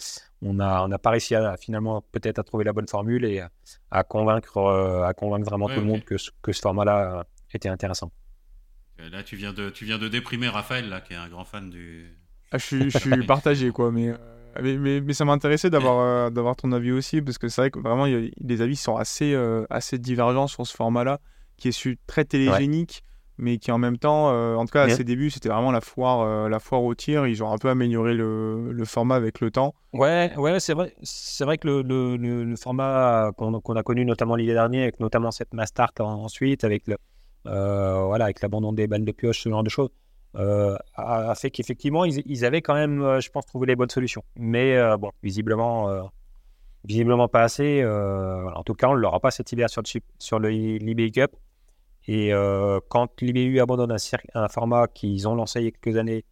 [0.42, 3.44] on n'a on a pas réussi à, finalement peut-être à trouver la bonne formule et
[3.92, 4.60] à convaincre,
[5.06, 8.12] à convaincre vraiment tout le monde que, que ce format-là était intéressant.
[8.98, 11.70] Là, tu viens, de, tu viens de déprimer Raphaël, là, qui est un grand fan
[11.70, 12.16] du.
[12.52, 14.14] Ah, je, suis, je suis partagé, quoi, mais.
[14.62, 18.06] Mais, mais, ça m'intéressait d'avoir d'avoir ton avis aussi, parce que c'est vrai que vraiment,
[18.06, 19.36] les avis sont assez,
[19.72, 21.20] assez divergents sur ce format-là,
[21.58, 23.04] qui est su, très télégénique
[23.38, 25.82] mais qui en même temps, euh, en tout cas à ses débuts, c'était vraiment la
[25.82, 27.28] foire, euh, la foire au tir.
[27.28, 29.74] Ils ont un peu amélioré le, le format avec le temps.
[29.92, 31.82] Ouais, ouais, c'est vrai, c'est vrai que le,
[32.18, 36.88] le, le format qu'on a connu notamment l'année dernière, avec notamment cette Mastart ensuite, avec
[36.88, 36.98] le,
[37.48, 39.90] euh, voilà, avec l'abandon des balles de pioche, ce genre de choses,
[40.36, 44.24] a, fait qu'effectivement ils, ils, avaient quand même, je pense, trouvé les bonnes solutions.
[44.36, 46.10] Mais bon, visiblement.
[46.86, 47.82] Visiblement pas assez.
[47.86, 51.32] en tout cas, on ne l'aura pas cet hiver sur le, sur le Cup.
[52.08, 53.98] Et euh, quand l'IBU abandonne un,
[54.36, 56.26] un format qu'ils ont lancé il y a quelques années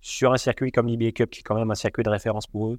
[0.00, 2.72] sur un circuit comme l'IBU Cup, qui est quand même un circuit de référence pour
[2.72, 2.78] eux,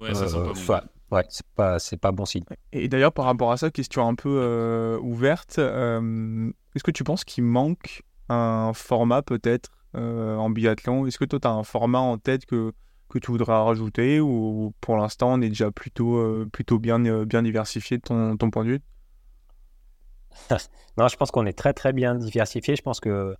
[0.00, 2.44] ouais, ça euh, pas ouais, c'est pas, c'est pas bon signe.
[2.72, 7.24] Et d'ailleurs, par rapport à ça, question un peu euh, ouverte, est-ce que tu penses
[7.24, 11.06] qu'il manque un format peut-être en biathlon?
[11.06, 12.72] Est-ce que toi, tu as un format en tête que,
[13.08, 17.96] que tu voudrais rajouter ou pour l'instant on est déjà plutôt, plutôt bien, bien diversifié
[17.96, 18.80] de ton, ton point de vue?
[20.98, 22.76] Non, je pense qu'on est très très bien diversifié.
[22.76, 23.34] Je pense que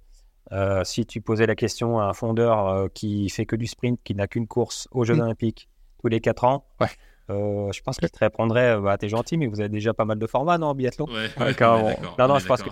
[0.85, 4.27] si tu posais la question à un fondeur qui fait que du sprint, qui n'a
[4.27, 5.21] qu'une course aux Jeux mmh.
[5.21, 5.69] Olympiques
[6.01, 6.89] tous les 4 ans, ouais.
[7.29, 10.27] je pense qu'il te répondrait bah, T'es gentil, mais vous avez déjà pas mal de
[10.27, 11.07] formats, non, biathlon?
[11.07, 11.29] Ouais,
[12.19, 12.71] Non, non, je pense que.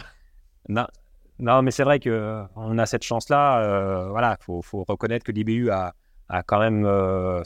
[0.68, 0.86] Non,
[1.38, 4.08] non, mais c'est vrai qu'on a cette chance-là.
[4.10, 5.94] voilà, il faut, faut, reconnaître que l'IBU a,
[6.30, 7.42] a quand même euh,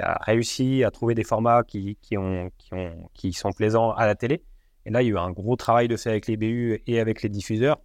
[0.00, 4.06] a réussi à trouver des formats qui, qui, ont, qui, ont, qui sont plaisants à
[4.06, 4.42] la télé.
[4.88, 6.98] Et là, il y a eu un gros travail de fait avec les BU et
[6.98, 7.78] avec les diffuseurs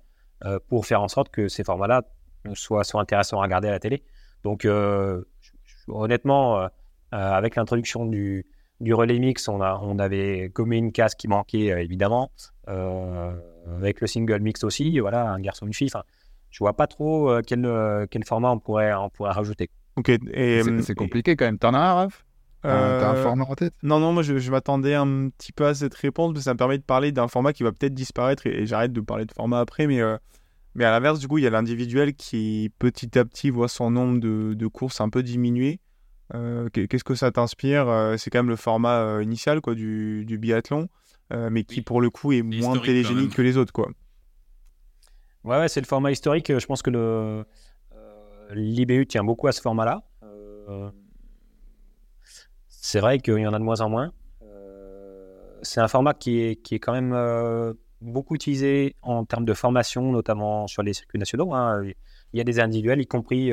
[0.45, 2.04] euh, pour faire en sorte que ces formats-là
[2.54, 4.04] soient, soient, intéressants à regarder à la télé.
[4.45, 5.22] Donc, euh,
[5.89, 6.70] honnêtement,
[7.12, 8.45] avec l'introduction du,
[8.80, 12.32] du relais mix, on, a, on avait gommé une case qui manquait, évidemment.
[12.68, 15.89] avec le single mix aussi, voilà, un garçon, une fille.
[15.93, 16.06] Enfin,
[16.51, 17.68] je vois pas trop quel,
[18.10, 19.70] quel format on pourrait, on pourrait rajouter.
[19.97, 20.10] Ok.
[20.32, 21.60] Et c'est compliqué quand même.
[21.60, 22.26] T'en as un, Raph?
[22.64, 23.74] T'as un format en tête?
[23.84, 26.78] Non, non, moi je, m'attendais un petit peu à cette réponse, mais ça me permet
[26.78, 29.86] de parler d'un format qui va peut-être disparaître et, j'arrête de parler de format après,
[29.88, 29.99] mais,
[30.76, 33.91] mais à l'inverse, du coup, il y a l'individuel qui petit à petit voit son
[33.91, 35.80] nombre de, de courses un peu diminuer.
[36.74, 38.16] Qu'est-ce que ça t'inspire?
[38.18, 40.88] C'est quand même le format initial quoi, du, du biathlon,
[41.32, 43.74] mais qui pour le coup est moins télégénique que les autres.
[43.74, 43.89] Quoi.
[45.43, 46.57] Ouais, ouais c'est le format historique.
[46.57, 47.45] Je pense que le
[48.51, 50.03] l'IBU tient beaucoup à ce format-là.
[52.84, 54.12] Euh, c'est vrai qu'il y en a de moins en moins.
[54.44, 59.46] Euh, c'est un format qui est, qui est quand même euh, beaucoup utilisé en termes
[59.46, 61.54] de formation, notamment sur les circuits nationaux.
[61.54, 61.84] Hein.
[62.34, 63.52] Il y a des individuels, y compris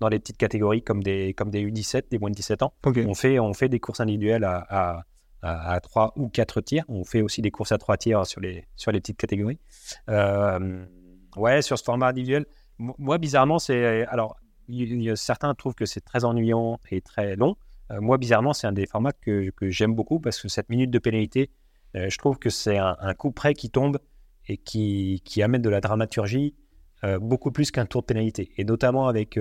[0.00, 2.72] dans les petites catégories comme des, comme des U17, des moins de 17 ans.
[2.84, 5.04] On, fait, on fait des courses individuelles à,
[5.42, 6.84] à, 3 ou 4 tirs.
[6.88, 9.58] On fait aussi des courses à 3 tirs sur les, sur les petites catégories.
[10.08, 12.46] ouais, sur ce format individuel,
[12.78, 14.06] moi, bizarrement, c'est.
[14.06, 14.36] Alors,
[15.16, 17.56] certains trouvent que c'est très ennuyant et très long.
[17.92, 20.90] Euh, moi, bizarrement, c'est un des formats que, que j'aime beaucoup parce que cette minute
[20.90, 21.50] de pénalité,
[21.96, 23.98] euh, je trouve que c'est un, coup près qui tombe
[24.48, 26.54] et qui, qui amène de la dramaturgie
[27.04, 28.52] euh, beaucoup plus qu'un tour de pénalité.
[28.56, 29.38] Et notamment avec,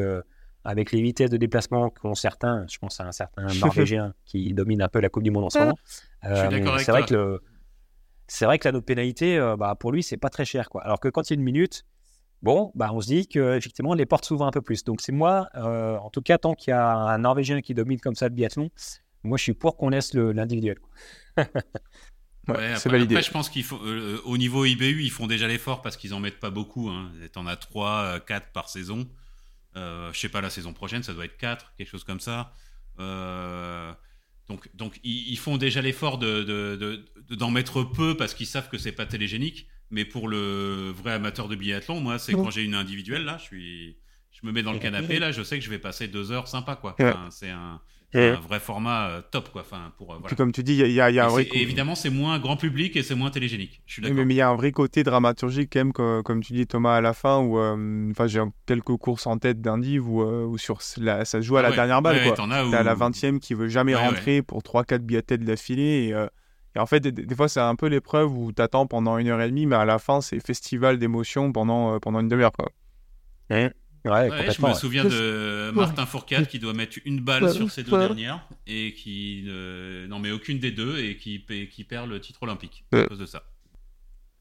[0.63, 4.81] avec les vitesses de déplacement qu'ont certains, je pense à un certain Norvégien qui domine
[4.81, 5.77] un peu la Coupe du Monde en ce moment.
[6.23, 7.41] c'est vrai que
[8.27, 10.69] c'est vrai que la note pénalité, bah, pour lui, c'est pas très cher.
[10.69, 10.81] Quoi.
[10.83, 11.83] Alors que quand il y a une minute,
[12.41, 14.83] bon, bah, on se dit qu'effectivement, les portes s'ouvrent un peu plus.
[14.83, 17.99] Donc, c'est moi, euh, en tout cas, tant qu'il y a un Norvégien qui domine
[17.99, 18.69] comme ça le biathlon,
[19.23, 20.77] moi, je suis pour qu'on laisse l'individuel.
[21.37, 23.15] ouais, c'est validé.
[23.15, 26.13] Après, je pense qu'il faut, euh, au niveau IBU, ils font déjà l'effort parce qu'ils
[26.13, 26.89] en mettent pas beaucoup.
[26.89, 27.11] Hein.
[27.33, 29.07] T'en as 3, 4 euh, par saison.
[29.75, 32.53] Euh, je sais pas, la saison prochaine, ça doit être 4, quelque chose comme ça.
[32.97, 38.77] donc, donc ils, font déjà l'effort d'en de, de, mettre peu parce qu'ils savent que
[38.77, 39.67] c'est pas télégénique.
[39.91, 43.43] Mais pour le vrai amateur de biathlon, moi, c'est quand j'ai une individuelle, là, je
[43.43, 43.97] suis,
[44.31, 46.47] je me mets dans le canapé, là, je sais que je vais passer deux heures
[46.47, 46.95] sympa, quoi.
[47.29, 47.81] c'est un,
[48.13, 49.61] vrai format euh, top, quoi.
[49.61, 51.47] Enfin, pour, euh, comme tu dis, il y a, y a un vrai.
[51.53, 53.81] Évidemment, c'est moins grand public et c'est moins télégénique.
[53.85, 54.25] Je suis d'accord.
[54.25, 57.01] Mais il y a un vrai côté dramaturgique, quand même, comme, tu dis, Thomas, à
[57.01, 61.41] la fin, où euh, j'ai quelques courses en tête d'indiv où, où, sur ça se
[61.41, 62.35] joue à ah la dernière balle, quoi.
[62.37, 66.27] T'as as la 20 e qui veut jamais rentrer pour 3-4 billets de d'affilée et
[66.75, 69.41] et en fait, des, fois, c'est un peu l'épreuve où tu attends pendant une heure
[69.41, 72.53] et demie, mais à la fin, c'est festival d'émotions pendant, euh, pendant une demi-heure.
[73.49, 73.73] Ouais,
[74.05, 78.47] je me souviens de Martin Fourcade qui doit mettre une balle sur ses deux dernières
[78.67, 79.43] et qui
[80.07, 83.25] n'en met aucune des deux et qui, qui perd le titre olympique à cause de
[83.25, 83.43] ça.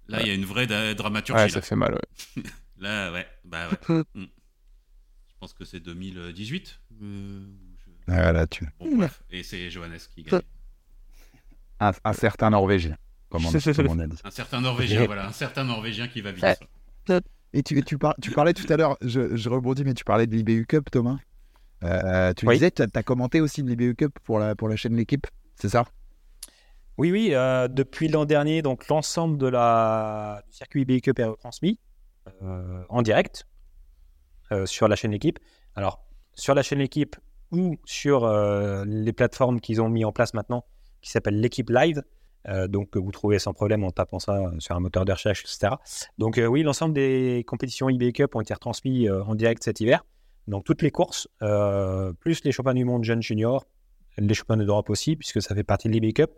[0.08, 1.44] Là, il y a une vraie dramaturgie.
[1.44, 2.42] Ouais, ça fait mal, ouais.
[2.78, 3.26] là, ouais.
[3.44, 4.02] Bah, ouais.
[4.14, 4.24] Hmm.
[4.24, 6.80] Je pense que c'est 2018.
[7.02, 7.40] Euh,
[8.08, 8.66] ah, là, tu...
[8.80, 9.22] bon, bref.
[9.30, 10.40] Et c'est Johannes qui gagne
[11.80, 12.96] un, certain Norvégien,
[13.30, 14.16] comme on, a dit.
[14.24, 16.44] Un certain Norvégien, voilà, un certain Norvégien qui va vite.
[17.52, 20.66] Et tu, tu, tu parlais tout à l'heure, je, rebondis, mais tu parlais de l'IBU
[20.66, 21.18] Cup, Thomas.
[21.82, 24.94] Euh, tu disais, tu as, commenté aussi de l'IBU Cup pour la, pour la chaîne
[24.94, 25.26] L'équipe,
[25.56, 25.84] c'est ça?
[26.98, 27.30] Oui, oui.
[27.32, 31.78] Euh, depuis l'an dernier, donc l'ensemble de la, du circuit IBU Cup est retransmis
[32.42, 33.46] euh, en direct
[34.64, 35.38] sur la chaîne L'équipe.
[35.76, 36.04] Alors,
[36.34, 37.16] sur la chaîne L'équipe
[37.52, 38.28] ou sur
[38.84, 40.64] les plateformes qu'ils ont mis en place maintenant,
[41.00, 42.02] qui s'appelle l'équipe live.
[42.48, 45.74] Euh, donc, vous trouvez sans problème en tapant ça sur un moteur de recherche, etc.
[46.18, 49.80] Donc, euh, oui, l'ensemble des compétitions eBay Cup ont été retransmis euh, en direct cet
[49.80, 50.04] hiver.
[50.48, 51.28] Donc, toutes les courses,
[52.20, 53.66] plus les championnats du monde jeunes juniors,
[54.18, 56.30] les championnats d'Europe aussi, puisque ça fait partie de l'eBay Cup.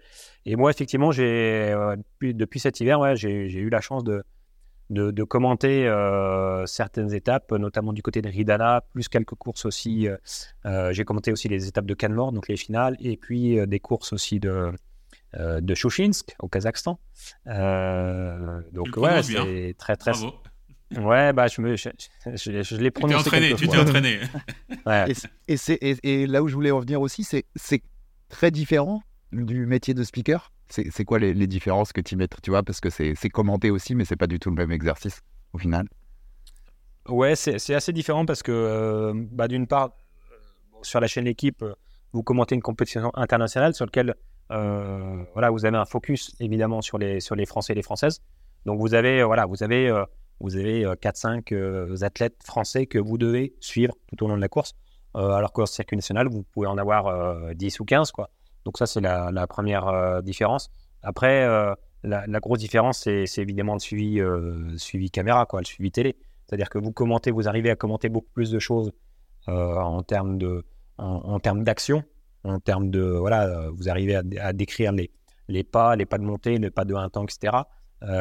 [0.44, 4.22] Et moi, effectivement, j'ai, depuis, depuis, cet hiver, ouais, j'ai, eu la chance de,
[4.92, 5.86] de, commenter
[6.66, 10.08] certaines étapes, notamment du côté de Ridana, plus quelques courses aussi.
[10.90, 14.38] j'ai commenté aussi les étapes de Canmore, donc les finales, et puis des courses aussi
[14.40, 14.72] de,
[15.38, 15.74] de
[16.40, 16.98] au Kazakhstan.
[18.72, 20.12] donc ouais, c'est très très.
[20.98, 21.88] Ouais, bah, je, me, je,
[22.26, 23.16] je, je l'ai Tu t'es prononcé.
[23.20, 24.20] entraîné, tu t'es entraîné.
[24.86, 25.10] Ouais.
[25.10, 27.82] Et, et, c'est- et- et là où je voulais en venir aussi, c'est c'est
[28.28, 30.52] très différent du métier de speaker.
[30.72, 34.06] C'est quoi les, différences que tu mets, tu vois, parce que c'est commenté aussi, mais
[34.06, 35.20] c'est pas du tout le même exercice
[35.52, 35.86] au final.
[37.08, 39.90] Ouais, c'est assez différent parce que, euh, bah, d'une part,
[40.30, 40.36] euh,
[40.82, 41.74] sur la chaîne L'équipe, euh,
[42.12, 44.14] vous commentez une compétition internationale sur laquelle
[44.48, 48.20] voilà, vous avez un focus évidemment sur les, sur les Français et les Françaises.
[48.66, 49.90] Donc vous avez, voilà, vous avez,
[50.40, 54.74] vous avez 4-5 athlètes français que vous devez suivre tout au long de la course,
[55.14, 58.12] alors qu'au circuit national, vous pouvez en avoir euh, 10 ou 15.
[58.12, 58.28] Quoi.
[58.64, 60.70] Donc ça, c'est la, première euh, différence.
[61.02, 65.90] Après, euh, la, grosse différence, c'est évidemment le suivi, euh, suivi caméra, quoi, le suivi
[65.90, 66.16] télé.
[66.46, 68.92] C'est-à-dire que vous commentez, vous arrivez à commenter beaucoup plus de choses
[69.46, 70.64] en termes de,
[70.98, 72.04] en, termes d'action,
[72.44, 75.10] en termes de, voilà, vous arrivez à, décrire les,
[75.48, 77.56] les pas, les pas de montée, les pas de un temps, etc.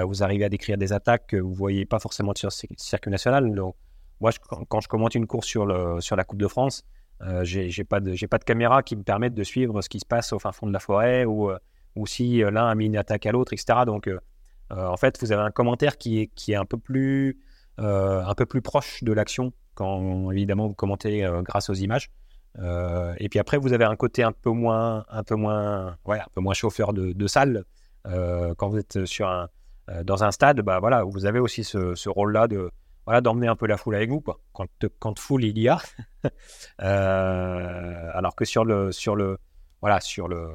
[0.07, 3.11] Vous arrivez à décrire des attaques que vous voyez pas forcément sur le cir- circuit
[3.11, 3.53] national.
[3.53, 3.75] Donc,
[4.21, 4.31] moi,
[4.69, 6.83] quand je commente une course sur, le, sur la Coupe de France,
[7.23, 9.99] euh, j'ai pas de, j'ai pas de caméra qui me permette de suivre ce qui
[9.99, 11.59] se passe au fin fond de la forêt ou, euh,
[11.95, 13.79] ou si euh, l'un a mis une attaque à l'autre, etc.
[13.85, 14.19] Donc, euh,
[14.69, 17.39] en fait, vous avez un commentaire qui est, qui est un peu plus
[17.77, 22.11] un peu plus proche de l'action quand évidemment vous commentez grâce aux images.
[22.59, 26.27] Et puis après, vous avez un côté un peu moins, un peu moins, ouais, un
[26.31, 27.65] peu moins chauffeur de, salle
[28.05, 29.49] quand vous êtes sur un,
[30.03, 30.61] dans un stade.
[30.61, 32.69] Bah voilà, vous avez aussi ce, ce rôle-là de
[33.05, 34.39] voilà d'emmener un peu la foule avec vous, quoi.
[34.53, 34.67] Quand,
[34.99, 35.81] quand foule il y a.
[36.81, 39.39] Euh, alors que sur le sur le
[39.81, 40.49] voilà sur le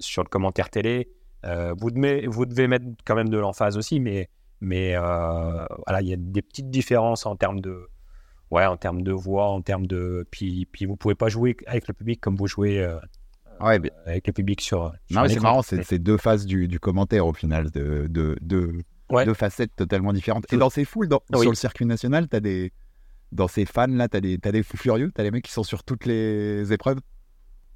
[0.00, 1.12] sur le commentaire télé,
[1.44, 4.28] euh, vous devez vous devez mettre quand même de l'emphase aussi, mais
[4.60, 7.88] mais euh, voilà, il y a des petites différences en termes de,
[8.50, 11.86] ouais, en termes de voix, en termes de, puis, puis vous pouvez pas jouer avec
[11.86, 12.84] le public comme vous jouez
[13.60, 14.92] Ouais, mais, avec le public sur.
[15.10, 18.82] non, c'est marrant, c'est deux faces du, du commentaire au final, de, de, de-
[19.12, 19.24] Ouais.
[19.24, 20.50] deux facettes totalement différentes.
[20.52, 21.40] Et dans ces foules, dans- Oui.
[21.42, 22.72] sur le circuit national, t'as des,
[23.30, 25.84] dans ces fans là, t'as des, des fous furieux, t'as les mecs qui sont sur
[25.84, 26.98] toutes les épreuves,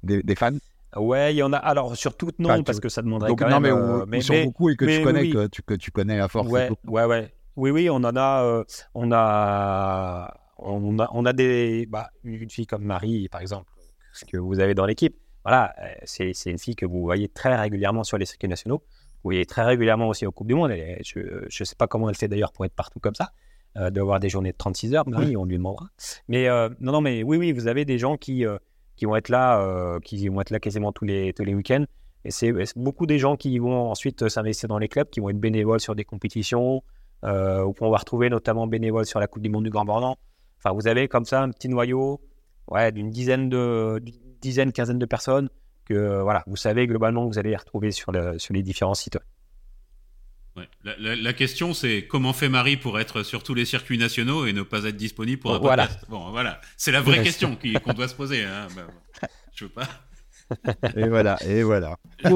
[0.03, 0.51] des, des fans?
[0.95, 1.57] Ouais, il y en a.
[1.57, 3.73] Alors sur toutes non, Enfin, tu- parce que ça demanderait Donc, quand non, même.
[3.75, 5.31] mais, euh, ou- ou sur beaucoup et que mais tu connais, oui.
[5.31, 6.47] Que, tu, que tu connais à force.
[6.49, 7.33] Ouais, ouais, ouais.
[7.55, 8.63] Oui, oui, on en a, euh,
[8.93, 13.69] on a, on a, on a des, bah, une fille comme Marie, par exemple,
[14.13, 15.15] ce que vous avez dans l'équipe.
[15.43, 18.83] Voilà, euh, c'est, c'est une fille que vous voyez très régulièrement sur les circuits nationaux.
[19.23, 20.71] Voyez très régulièrement aussi aux Coupes du Monde.
[21.03, 23.31] Je ne sais pas comment elle fait d'ailleurs pour être partout comme ça,
[23.77, 25.07] euh, d'avoir des journées de 36 heures.
[25.07, 25.87] Marie, on lui demandera.
[26.27, 28.57] Mais euh, non, non, mais oui, oui, vous avez des gens qui, euh,
[28.97, 31.85] qui vont être là, euh, qui vont être là quasiment tous les, tous les week-ends.
[32.25, 35.39] Et c'est beaucoup des gens qui vont ensuite s'investir dans les clubs, qui vont être
[35.39, 36.83] bénévoles sur des compétitions,
[37.23, 40.17] euh, où on va retrouver notamment bénévoles sur la Coupe du Monde du Grand Bornand.
[40.57, 42.19] Enfin, vous avez comme ça un petit noyau
[42.67, 44.03] ouais, d'une dizaine, de,
[44.41, 45.49] dizaine, quinzaine de personnes
[45.87, 48.63] que euh, voilà, vous savez globalement que vous allez les retrouver sur, le, sur les
[48.63, 49.17] différents sites.
[50.55, 50.67] Ouais.
[50.83, 54.45] La, la- la question, c'est comment fait Marie pour être sur tous les circuits nationaux
[54.47, 55.87] et ne pas être disponible pour un Voilà.
[55.87, 56.05] podcast?
[56.09, 56.59] Bon, voilà.
[56.77, 58.43] C'est la vraie question qu'on doit se poser.
[58.43, 58.67] hein.
[58.75, 59.87] Bah, je veux pas.
[60.95, 61.97] Et voilà, et voilà.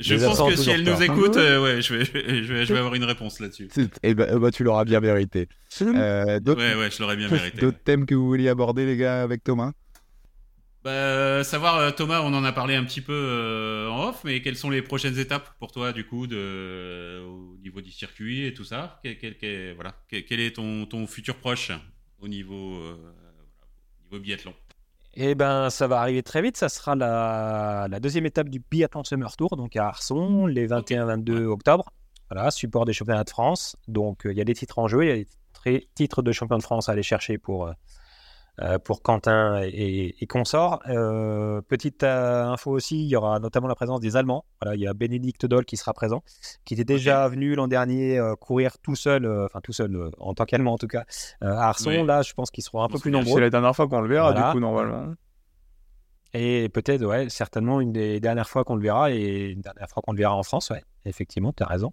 [0.00, 2.52] Je Les pense que si elle nous écoute, euh, ouais, je vais, je, vais, je
[2.52, 3.68] vais- je vais avoir une réponse là-dessus.
[4.02, 5.48] Et ben, eh ben, tu l'auras bien mérité.
[5.80, 7.58] Euh, D'autres Ouais, ouais, je l'aurais bien mérité.
[7.60, 9.70] d'autres thèmes que vous vouliez aborder, les gars, avec Thomas?
[10.84, 14.42] Bah, savoir, euh, Thomas, on en a parlé un petit peu euh, en off, mais
[14.42, 18.52] quelles sont les prochaines étapes pour toi, du coup, de, au niveau du circuit et
[18.52, 18.98] tout ça?
[19.04, 19.94] Quel, quel- quel- voilà.
[20.08, 21.70] quel, quel est ton, ton futur proche
[22.18, 22.96] au niveau, euh,
[24.00, 24.54] au niveau biathlon?
[25.14, 26.56] Eh ben, ça va arriver très vite.
[26.56, 31.44] Ça sera la, la deuxième étape du Biathlon Summer Tour, donc à Arson, les 21-22
[31.46, 31.90] octobre.
[32.30, 33.76] Voilà, support des championnats de France.
[33.88, 35.04] Donc, euh, il y a des titres en jeu.
[35.04, 35.24] Il y a
[35.70, 37.74] des titres de champion de France à aller chercher pour, euh, euh,
[38.84, 40.80] pour Quentin et, et consorts.
[40.88, 44.44] Euh, petite euh, info aussi, il y aura notamment la présence des Allemands.
[44.60, 46.22] Voilà, il y a Bénédicte Doll qui sera présent,
[46.64, 50.10] qui était déjà venu l'an dernier euh, courir tout seul, euh, enfin tout seul, euh,
[50.18, 51.04] en tant qu'Allemand en tout cas,
[51.42, 51.90] euh, à Arson.
[51.90, 52.06] Oui.
[52.06, 53.34] Là, je pense qu'ils seront un peu On plus nombreux.
[53.34, 54.48] C'est la dernière fois qu'on le verra, Voilà.
[54.48, 55.14] du coup, normalement.
[56.34, 60.02] Et peut-être, ouais, certainement une des dernières fois qu'on le verra et une dernière fois
[60.02, 61.92] qu'on le verra en France, ouais, effectivement, tu as raison.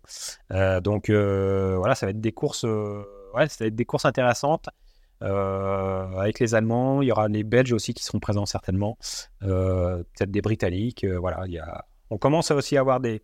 [0.52, 3.04] Euh, donc euh, voilà, ça va être des courses, euh,
[3.34, 4.72] ouais, ça va être des courses intéressantes euh,
[5.22, 7.02] avec les Allemands.
[7.02, 8.98] Il y aura les Belges aussi qui seront présents certainement,
[9.44, 11.04] euh, peut-être des Britanniques.
[11.04, 11.86] euh, voilà, il y a...
[12.10, 13.22] on commence à aussi avoir des,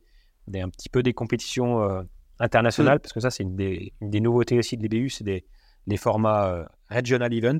[0.48, 2.04] des- un petit peu des compétitions euh,
[2.40, 5.46] internationales parce que ça, c'est une des, une des nouveautés aussi de l'IBU, c'est des,
[5.88, 7.60] des formats euh, regional event.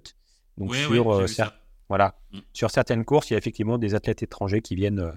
[0.58, 1.54] Donc sur euh, cer-
[1.90, 2.16] voilà.
[2.32, 2.40] Mm.
[2.54, 5.12] Sur certaines courses, il y a effectivement des athlètes étrangers qui viennent, euh,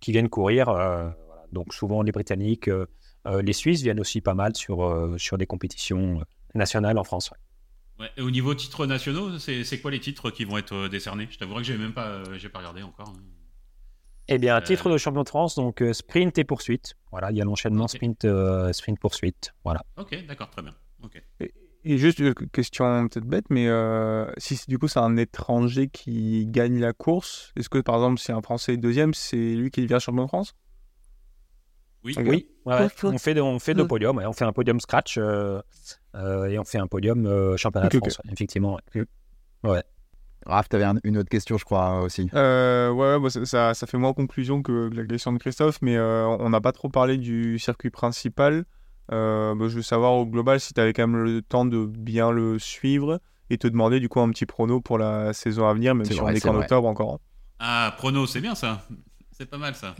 [0.00, 0.68] qui viennent courir.
[0.68, 1.42] euh, voilà.
[1.52, 2.86] Donc souvent les Britanniques, euh,
[3.26, 7.04] euh, les Suisses viennent aussi pas mal sur, euh, sur des compétitions euh, nationales en
[7.04, 7.30] France.
[7.30, 7.38] ouais.
[8.00, 11.28] Ouais, et au niveau titres nationaux, c'est quoi les titres qui vont être euh, décernés?
[11.30, 13.10] Je t'avouerai que j'ai même pas, euh, j'ai pas regardé encore.
[13.10, 13.20] hein.
[14.26, 16.94] Eh bien, Euh, titre de champion de France, donc euh, sprint et poursuite.
[17.10, 19.52] Voilà, il y a l'enchaînement sprint, euh, sprint poursuite.
[19.64, 19.82] Voilà.
[19.96, 20.74] Ok, d'accord, très bien.
[21.02, 21.22] Ok.
[21.86, 26.46] Et juste une question peut-être bête, mais euh, si du coup c'est un étranger qui
[26.46, 29.82] gagne la course, est-ce que par exemple si un Français est deuxième, c'est lui qui
[29.82, 30.54] devient champion de France?
[32.04, 32.14] Oui.
[32.18, 32.24] Ok.
[32.28, 32.88] Oui, ouais, ouais.
[32.94, 34.16] Faut- on fait, de- on fait deux faut- podiums.
[34.18, 34.26] ouais.
[34.26, 35.60] On fait un podium scratch euh,
[36.14, 37.98] euh, et on fait un podium euh, championnat Ok, de.
[37.98, 38.78] France, ouais, effectivement.
[39.64, 39.82] ouais.
[40.46, 42.28] Raph, t'avais un- une autre question, je crois, aussi.
[42.34, 45.96] Euh, ouais, bah, ça, ça, fait moins conclusion que, que la question de Christophe, mais
[45.96, 48.66] euh, on n'a pas trop parlé du circuit principal.
[49.12, 51.86] Euh, bah, je veux savoir au global si tu avais quand même le temps de
[51.86, 55.72] bien le suivre et te demander du coup un petit prono pour la saison à
[55.74, 57.14] venir, même si vrai, on est c'est qu'en octobre encore.
[57.14, 57.18] hein.
[57.60, 58.86] Ah, prono, c'est bien ça.
[59.32, 59.94] C'est pas mal ça.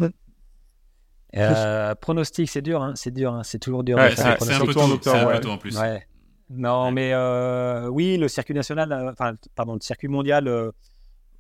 [1.37, 3.97] Euh, pronostic, c'est dur, hein, c'est dur, hein, c'est toujours dur.
[3.97, 5.35] Ouais, C'est un peu surtout en tôt, octobre, c'est un ouais.
[5.35, 5.79] peu tôt en plus.
[5.79, 6.07] Ouais.
[6.51, 6.93] Non, Ouais.
[6.93, 10.71] mais euh, oui, le circuit national, euh, enfin, pardon, le circuit mondial, euh,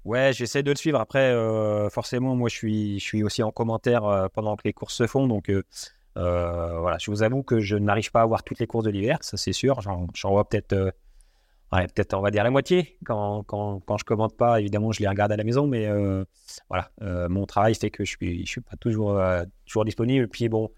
[0.05, 0.99] ouais, j'essaie de le suivre.
[0.99, 4.73] Après, euh, forcément, moi, je suis, je suis aussi en commentaire euh, pendant que les
[4.73, 5.27] courses se font.
[5.29, 5.51] Donc,
[6.17, 9.19] voilà, je vous avoue que je n'arrive pas à voir toutes les courses de l'hiver,
[9.21, 9.81] ça c'est sûr.
[9.81, 10.91] J'en j'en vois peut-être, euh,
[11.75, 12.99] ouais, peut-être, on va dire la moitié.
[13.05, 16.25] Quand, quand, quand je commente pas, évidemment, je les regarde à la maison, mais euh,
[16.69, 20.29] voilà, euh, mon travail fait que je suis, je suis pas toujours, euh, toujours disponible.
[20.29, 20.71] Puis bon.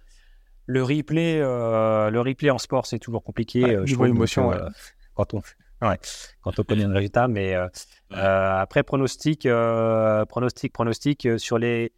[0.68, 3.62] Le replay, euh, le replay en sport, c'est toujours compliqué.
[3.62, 4.68] Ouais, euh, je trouve, émotion, euh,
[5.14, 5.40] quand on,
[5.82, 5.96] ouais,
[6.42, 7.28] quand on connaît le résultat.
[7.28, 7.68] Mais euh,
[8.10, 8.16] Ouais.
[8.18, 11.92] euh, après pronostic, euh, pronostic, pronostic euh, sur les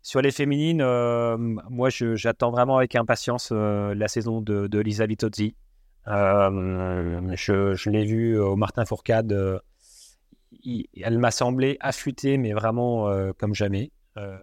[0.00, 0.80] sur les féminines.
[0.80, 5.54] euh, moi, je- j'attends vraiment avec impatience euh, la saison de, de Lisa Vitozzi.
[6.08, 9.32] Euh, je l'ai vue au Martin Fourcade.
[9.32, 9.58] euh,
[11.02, 14.36] elle m'a semblé affûtée, mais vraiment euh, comme jamais, euh,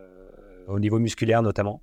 [0.68, 1.82] au niveau musculaire notamment.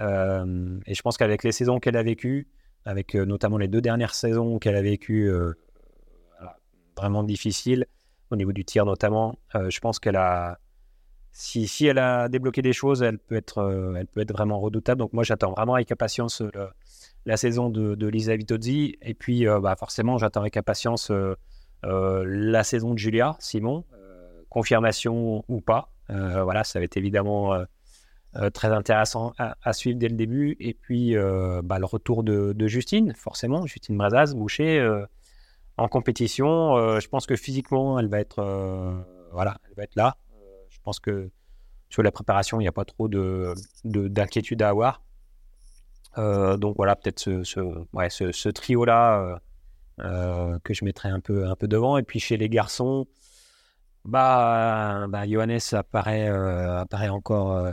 [0.00, 2.48] Euh, et je pense qu'avec les saisons qu'elle a vécues,
[2.84, 5.52] avec euh, notamment les deux dernières saisons qu'elle a vécues, euh,
[6.96, 7.86] vraiment difficiles,
[8.30, 10.58] au niveau du tir notamment, euh, je pense qu'elle a,
[11.32, 14.98] si, elle a débloqué des choses, elle peut être, euh, elle peut être vraiment redoutable.
[14.98, 16.68] Donc moi, j'attends vraiment avec impatience euh,
[17.26, 18.96] la saison de, Lisa Vitozzi.
[19.02, 21.36] Et puis, euh, bah, forcément, j'attends avec impatience euh,
[21.84, 23.84] euh, la saison de Julia Simon,
[24.48, 25.88] confirmation ou pas.
[26.08, 27.56] Voilà, ça va être évidemment
[28.52, 30.56] très intéressant à, suivre dès le début.
[30.60, 31.14] Et puis,
[31.64, 34.86] bah, le retour de, Justine, forcément, Justine Brazaz, Boucher,
[35.78, 37.00] en compétition.
[37.00, 38.42] Je pense que physiquement, elle va être,
[39.96, 40.16] là.
[40.68, 41.30] Je pense que
[41.88, 43.54] sur la préparation, il n'y a pas trop de-
[43.84, 45.02] d'inquiétude à avoir.
[46.18, 47.60] Euh, donc voilà, peut-être ce, ce,
[47.92, 49.36] ouais, ce, ce trio-là euh,
[50.00, 51.96] euh, que je mettrai un peu, un peu devant.
[51.98, 53.06] Et puis chez les garçons,
[54.04, 57.72] bah, bah Johannes apparaît, euh, apparaît encore, euh,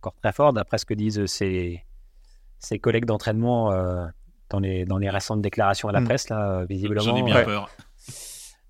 [0.00, 1.82] encore très fort, d'après ce que disent ses,
[2.58, 4.06] ses collègues d'entraînement euh,
[4.50, 6.04] dans, les, dans les récentes déclarations à la Mm.
[6.04, 7.02] presse, là, visiblement.
[7.02, 7.44] J'en ai bien ouais.
[7.44, 7.70] peur.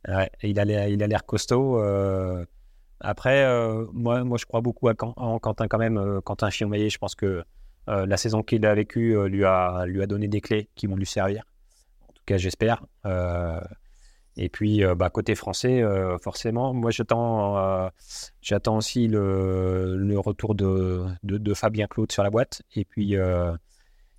[0.08, 1.78] Ouais, il a l'air, il a l'air costaud.
[1.80, 2.44] euh.
[3.00, 6.20] Après, euh, moi, moi, je crois beaucoup à Quentin quand même.
[6.24, 7.44] Quentin Chiomayer, je pense que
[7.88, 10.86] euh, la saison qu'il a vécue euh, lui, a, lui a donné des clés qui
[10.86, 11.44] vont lui servir.
[12.08, 12.84] En tout cas, j'espère.
[13.04, 13.60] Euh,
[14.36, 15.82] et puis, bah, côté français,
[16.22, 17.88] forcément, moi, j'attends,
[18.42, 22.60] j'attends aussi le, le retour de, de, de Fabien Claude sur la boîte.
[22.74, 23.16] Et puis,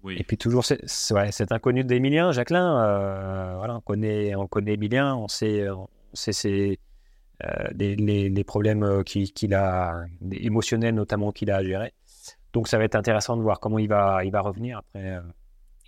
[0.03, 0.15] Oui.
[0.17, 4.47] et puis toujours c'est- c'est- ouais, cet inconnu d'Emilien, Jacqueline, euh, voilà, on connaît, on
[4.47, 6.79] connaît Emilien, on sait, on sait ses,
[7.75, 11.93] les, les- les problèmes qu'il qu'il a, émotionnels notamment qu'il a à gérer.
[12.57, 14.79] Donc ça va être intéressant de voir comment il va, il va revenir.
[14.79, 15.21] Après, euh,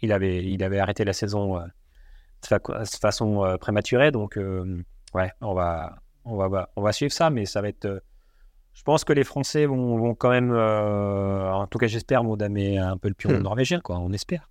[0.04, 1.66] il, avait, il avait arrêté la saison euh,
[2.44, 4.38] de fa- de façon euh, prématurée, donc
[5.16, 5.96] ouais, on va,
[6.26, 8.04] on, va, on va suivre ça, mais ça va être...
[8.74, 12.78] je pense que les Français vont, vont quand même, en tout cas j'espère, vont damer
[12.78, 13.42] un peu le pion Hmm.
[13.42, 14.48] norvégien, quoi, on espère.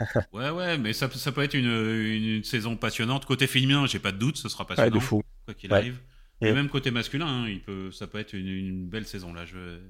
[0.32, 3.26] Ouais, ouais, mais ça, ça peut être une, une, une saison passionnante.
[3.26, 4.88] Côté féminin, j'ai pas de doute, ce sera passionnant.
[4.90, 5.22] Ouais, de fou.
[5.44, 5.78] Quoi qu'il Ouais.
[5.78, 5.98] arrive.
[6.40, 9.34] Et même côté masculin, hein, il peut, ça peut être une, une belle saison.
[9.34, 9.80] Là, je,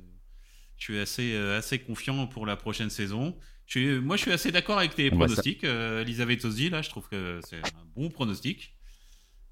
[0.79, 3.37] je suis assez, euh, assez confiant pour la prochaine saison.
[3.67, 5.65] Je suis, moi, je suis assez d'accord avec tes bah, pronostics.
[5.65, 8.75] Euh, Elisabeth Ozzi, là, je trouve que c'est un bon pronostic.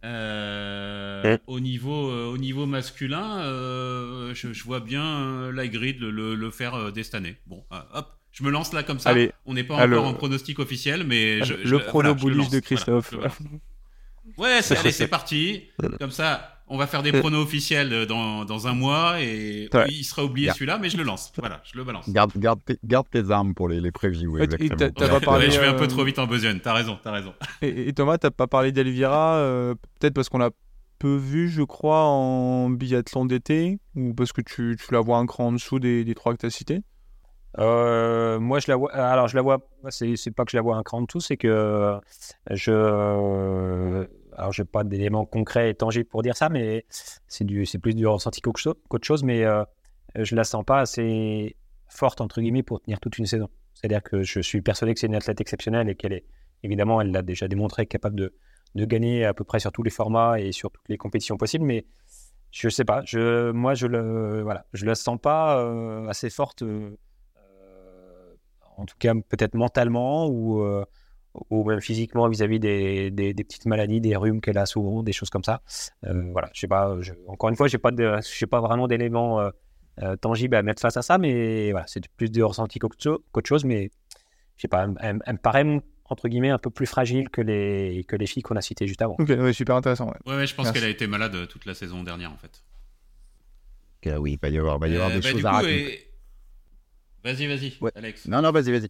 [0.04, 3.40] Euh, au, niveau, euh, au niveau masculin,
[4.34, 7.36] je, je vois bien euh, Ligrid le, le, le faire dès cette année.
[7.46, 9.10] Bon, hop, je me lance là comme ça.
[9.10, 12.28] Allez, On n'est pas encore en pronostic officiel, mais je, je- le voilà, prono je
[12.28, 12.50] lance.
[12.50, 13.12] de Christophe.
[13.14, 13.60] Voilà, je le lance.
[14.38, 15.64] Ouais, c'est parti.
[15.98, 19.86] Comme ça, on va faire des pronos officiels euh, dans, dans un mois et Ouais.
[19.88, 21.32] il sera oublié celui-là, mais je le lance.
[21.38, 22.08] Voilà, je le balance.
[22.10, 24.76] Garde, garde, tes, garde tes armes pour les, les previews, Ouais, et exactement.
[24.76, 26.58] t'as- t'as Ouais, pas parlé, ouais, je vais un euh, peu trop vite en besogne.
[26.60, 27.32] T'as raison, t'as raison.
[27.62, 30.50] Et, et Thomas, t'as pas parlé d'Elvira, euh, peut-être parce qu'on l'a
[30.98, 35.26] peu vu, je crois, en biathlon d'été, ou parce que tu, tu la vois un
[35.26, 36.80] cran en dessous des, des trois que tu as cités
[37.58, 38.92] Euh, moi, je la vois.
[38.94, 39.58] Alors, je la vois.
[39.90, 41.98] C'est, c'est pas que je la vois un cran en dessous, c'est que
[42.50, 44.06] je.
[44.36, 48.40] Alors, j'ai pas d'éléments concrets et tangibles pour dire ça, mais c'est plus du ressenti
[48.40, 49.22] qu'autre cho- qu'autre chose.
[49.24, 49.64] Mais euh,
[50.14, 51.56] je la sens pas assez
[51.88, 53.48] forte entre guillemets pour tenir toute une saison.
[53.74, 56.24] C'est-à-dire que je suis persuadé que c'est une athlète exceptionnelle et qu'elle est
[56.62, 58.34] évidemment, elle l'a déjà démontré, capable de,
[58.84, 61.64] gagner à peu près sur tous les formats et sur toutes les compétitions possibles.
[61.64, 61.86] Mais
[62.50, 63.02] je sais pas.
[63.06, 63.86] Je, moi, je
[64.72, 66.62] je la sens pas euh, assez forte.
[66.62, 66.94] euh,
[68.76, 70.62] en tout cas, peut-être mentalement ou,
[71.50, 75.12] ou même physiquement vis-à-vis des, des- des petites maladies, des rhumes qu'elle a souvent, des
[75.12, 75.62] choses comme ça.
[76.04, 76.96] Euh, voilà, je sais pas.
[77.00, 79.50] je- encore une fois, j'ai pas de, j'ai pas vraiment d'éléments euh,
[80.02, 83.24] euh, tangibles à mettre face à ça, mais voilà, c'est plus de ressenti qu'autre cho-
[83.32, 83.64] qu'autre chose.
[83.64, 83.90] Mais
[84.56, 85.64] je sais pas, elle, elle- elle me paraît
[86.08, 89.02] entre guillemets un peu plus fragile que les que les filles qu'on a citées juste
[89.02, 89.16] avant.
[89.18, 90.06] Ok, ouais, super intéressant.
[90.06, 90.14] ouais.
[90.26, 92.62] Ouais, ouais, je pense qu'elle a été malade toute la saison dernière en fait.
[94.20, 95.94] Oui, il va y avoir, va y avoir Euh, des bah, choses à raconter.
[95.94, 96.10] et-
[97.24, 97.90] Vas-y, vas-y, Ouais.
[97.96, 98.28] Alex.
[98.28, 98.88] Non, non, vas-y, vas-y.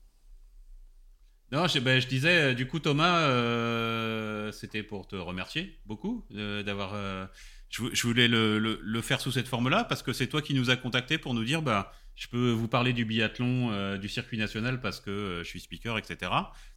[1.53, 6.63] Non, je, je disais, euh, du coup, Thomas, euh, c'était pour te remercier beaucoup euh,
[6.63, 6.93] d'avoir.
[6.95, 7.27] euh,
[7.69, 10.43] je, vou- je voulais le, le- le faire sous cette forme-là parce que c'est toi
[10.43, 13.97] qui nous as contactés pour nous dire, bah, je peux vous parler du biathlon, euh,
[13.99, 16.31] du circuit national parce que euh, je suis speaker, etc.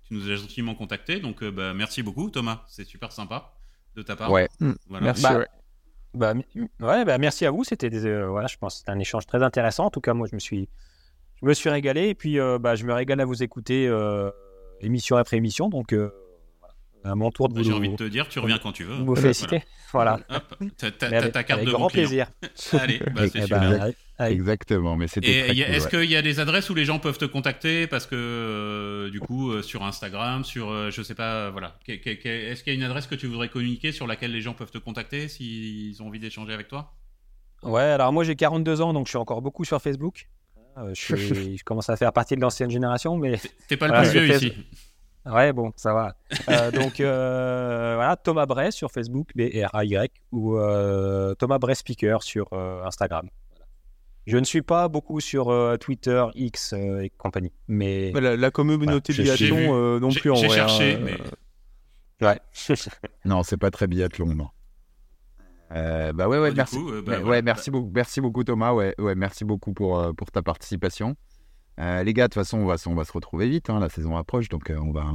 [0.03, 2.63] Tu nous as gentiment contactés, donc euh, bah, merci beaucoup, Thomas.
[2.67, 3.53] C'est super sympa
[3.95, 4.31] de ta part.
[4.31, 4.47] Ouais.
[4.87, 5.05] Voilà.
[5.05, 5.23] Merci.
[5.23, 5.47] Bah, ouais.
[6.13, 6.33] Bah,
[6.79, 7.63] ouais, bah, merci à vous.
[7.63, 9.85] C'était des, euh, voilà, je pense c'était un échange très intéressant.
[9.85, 10.67] En tout cas, moi, je me suis,
[11.41, 12.09] je me suis régalé.
[12.09, 14.31] Et puis, euh, bah, je me régale à vous écouter euh,
[14.81, 15.69] émission après émission.
[15.69, 16.09] Donc, euh,
[17.03, 18.83] à mon tour de Bah, vous, J'ai envie de te dire, tu reviens quand tu
[18.83, 18.95] veux.
[18.95, 19.63] vous féliciter.
[19.93, 20.19] Voilà.
[20.29, 22.27] Hop, t'as ta carte avec de grand plaisir.
[22.73, 23.59] Allez, bah, c'est Eh super.
[23.59, 25.89] ben, avec- Exactement, mais c'était Et très y a- cool, est-ce ouais.
[26.01, 29.21] qu'il y a des adresses où les gens peuvent te contacter parce que euh, du
[29.21, 31.79] coup euh, sur Instagram, sur euh, je sais pas, voilà.
[31.87, 34.71] Est-ce qu'il y a une adresse que tu voudrais communiquer sur laquelle les gens peuvent
[34.71, 36.91] te contacter s'ils ont envie d'échanger avec toi?
[37.63, 40.27] Ouais, alors moi j'ai 42 ans, donc je suis encore beaucoup sur Facebook.
[40.79, 43.93] Euh, je, suis- je commence à faire partie de l'ancienne génération, mais T'es pas le
[43.93, 44.53] Voilà, plus vieux fais- ici.
[45.25, 46.15] Ouais, bon, ça va.
[46.49, 52.47] Euh, donc, euh, voilà, Thomas Bray sur Facebook, B-R-A-Y, ou euh, Thomas Bray Speaker sur
[52.53, 53.27] euh, Instagram.
[53.51, 53.65] Voilà.
[54.25, 58.37] Je ne suis pas beaucoup sur euh, Twitter, X euh, et compagnie, mais Mais La,
[58.37, 60.55] la communauté Voilà, j'ai- j'ai biathlon euh, non J'ai plus en j'ai vrai.
[60.55, 61.17] cherché, hein, mais
[62.23, 62.39] euh, ouais.
[63.25, 64.47] Non, c'est pas très biathlon, non.
[65.71, 66.77] Euh, bah ouais, ouais, du merci.
[66.77, 67.41] coup, euh, bah, Ouais, voilà.
[67.43, 68.73] merci beaucoup, merci beaucoup Thomas.
[68.73, 71.15] Ouais, ouais, merci beaucoup pour, euh, pour ta participation.
[71.79, 73.69] Euh, les gars, de toute façon, on va, se- on va se retrouver vite.
[73.69, 75.05] hein, la saison approche, donc euh, on va,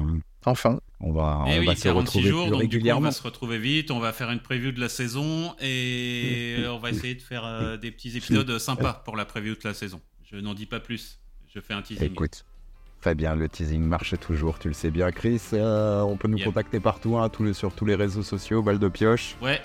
[0.46, 0.80] Enfin.
[1.00, 2.76] on va, Eh on oui, va se 46 retrouver jours, plus donc du coup, on
[2.76, 3.00] régulièrement.
[3.02, 6.90] va se retrouver vite, on va faire une preview de la saison et on va
[6.90, 10.00] essayer de faire euh, des petits épisodes sympas pour la preview de la saison.
[10.22, 11.18] Je n'en dis pas plus,
[11.52, 12.06] je fais un teasing.
[12.12, 12.46] Écoute,
[13.02, 15.42] très bien, le teasing marche toujours, tu le sais bien, Chris.
[15.52, 16.46] euh, on peut nous Yep.
[16.46, 19.36] contacter partout, hein, sur tous les réseaux sociaux, balle de pioche.
[19.42, 19.60] Ouais,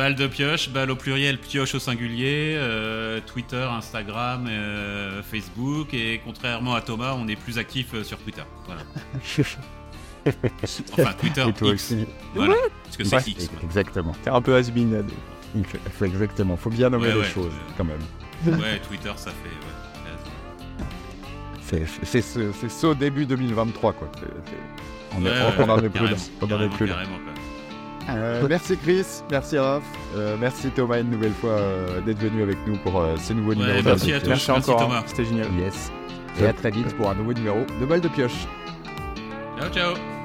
[0.00, 6.22] balle de pioche, balle au pluriel, pioche au singulier, euh, Twitter, Instagram, euh, Facebook et
[6.24, 8.40] contrairement à Thomas, on est plus actif euh, sur Twitter.
[8.64, 8.80] Voilà.
[10.92, 11.92] Enfin, Twitter, Et toi X.
[11.92, 12.06] aussi.
[12.34, 13.22] Voilà, parce que c'est Ouais.
[13.26, 13.50] X.
[13.62, 14.14] Exactement.
[14.22, 14.90] T'es un peu has-been.
[14.92, 15.12] là, de-
[15.54, 16.56] Il faut exactement.
[16.56, 17.26] Faut bien nommer Ouais, les ouais.
[17.26, 18.00] choses, quand même.
[18.58, 19.50] Ouais, Twitter, ça fait.
[21.78, 21.84] ouais.
[22.04, 24.10] C'est ce, ce début 2023, quoi.
[25.16, 26.06] On, est- Ouais, on en est plus
[26.86, 27.02] là.
[28.16, 29.82] Euh, merci Chris, merci Raph,
[30.16, 33.50] euh, merci Thomas une nouvelle fois euh, d'être venu avec nous pour euh, ce nouveau
[33.50, 34.28] Ouais, numéro de merci à tous.
[34.28, 34.82] Merci merci encore.
[34.86, 34.98] Thomas.
[35.00, 35.46] hein, C'était génial.
[35.58, 35.90] Yes.
[36.40, 38.46] Et à très vite pour un nouveau numéro de Balle de Pioche.
[39.58, 40.19] Ciao, ciao.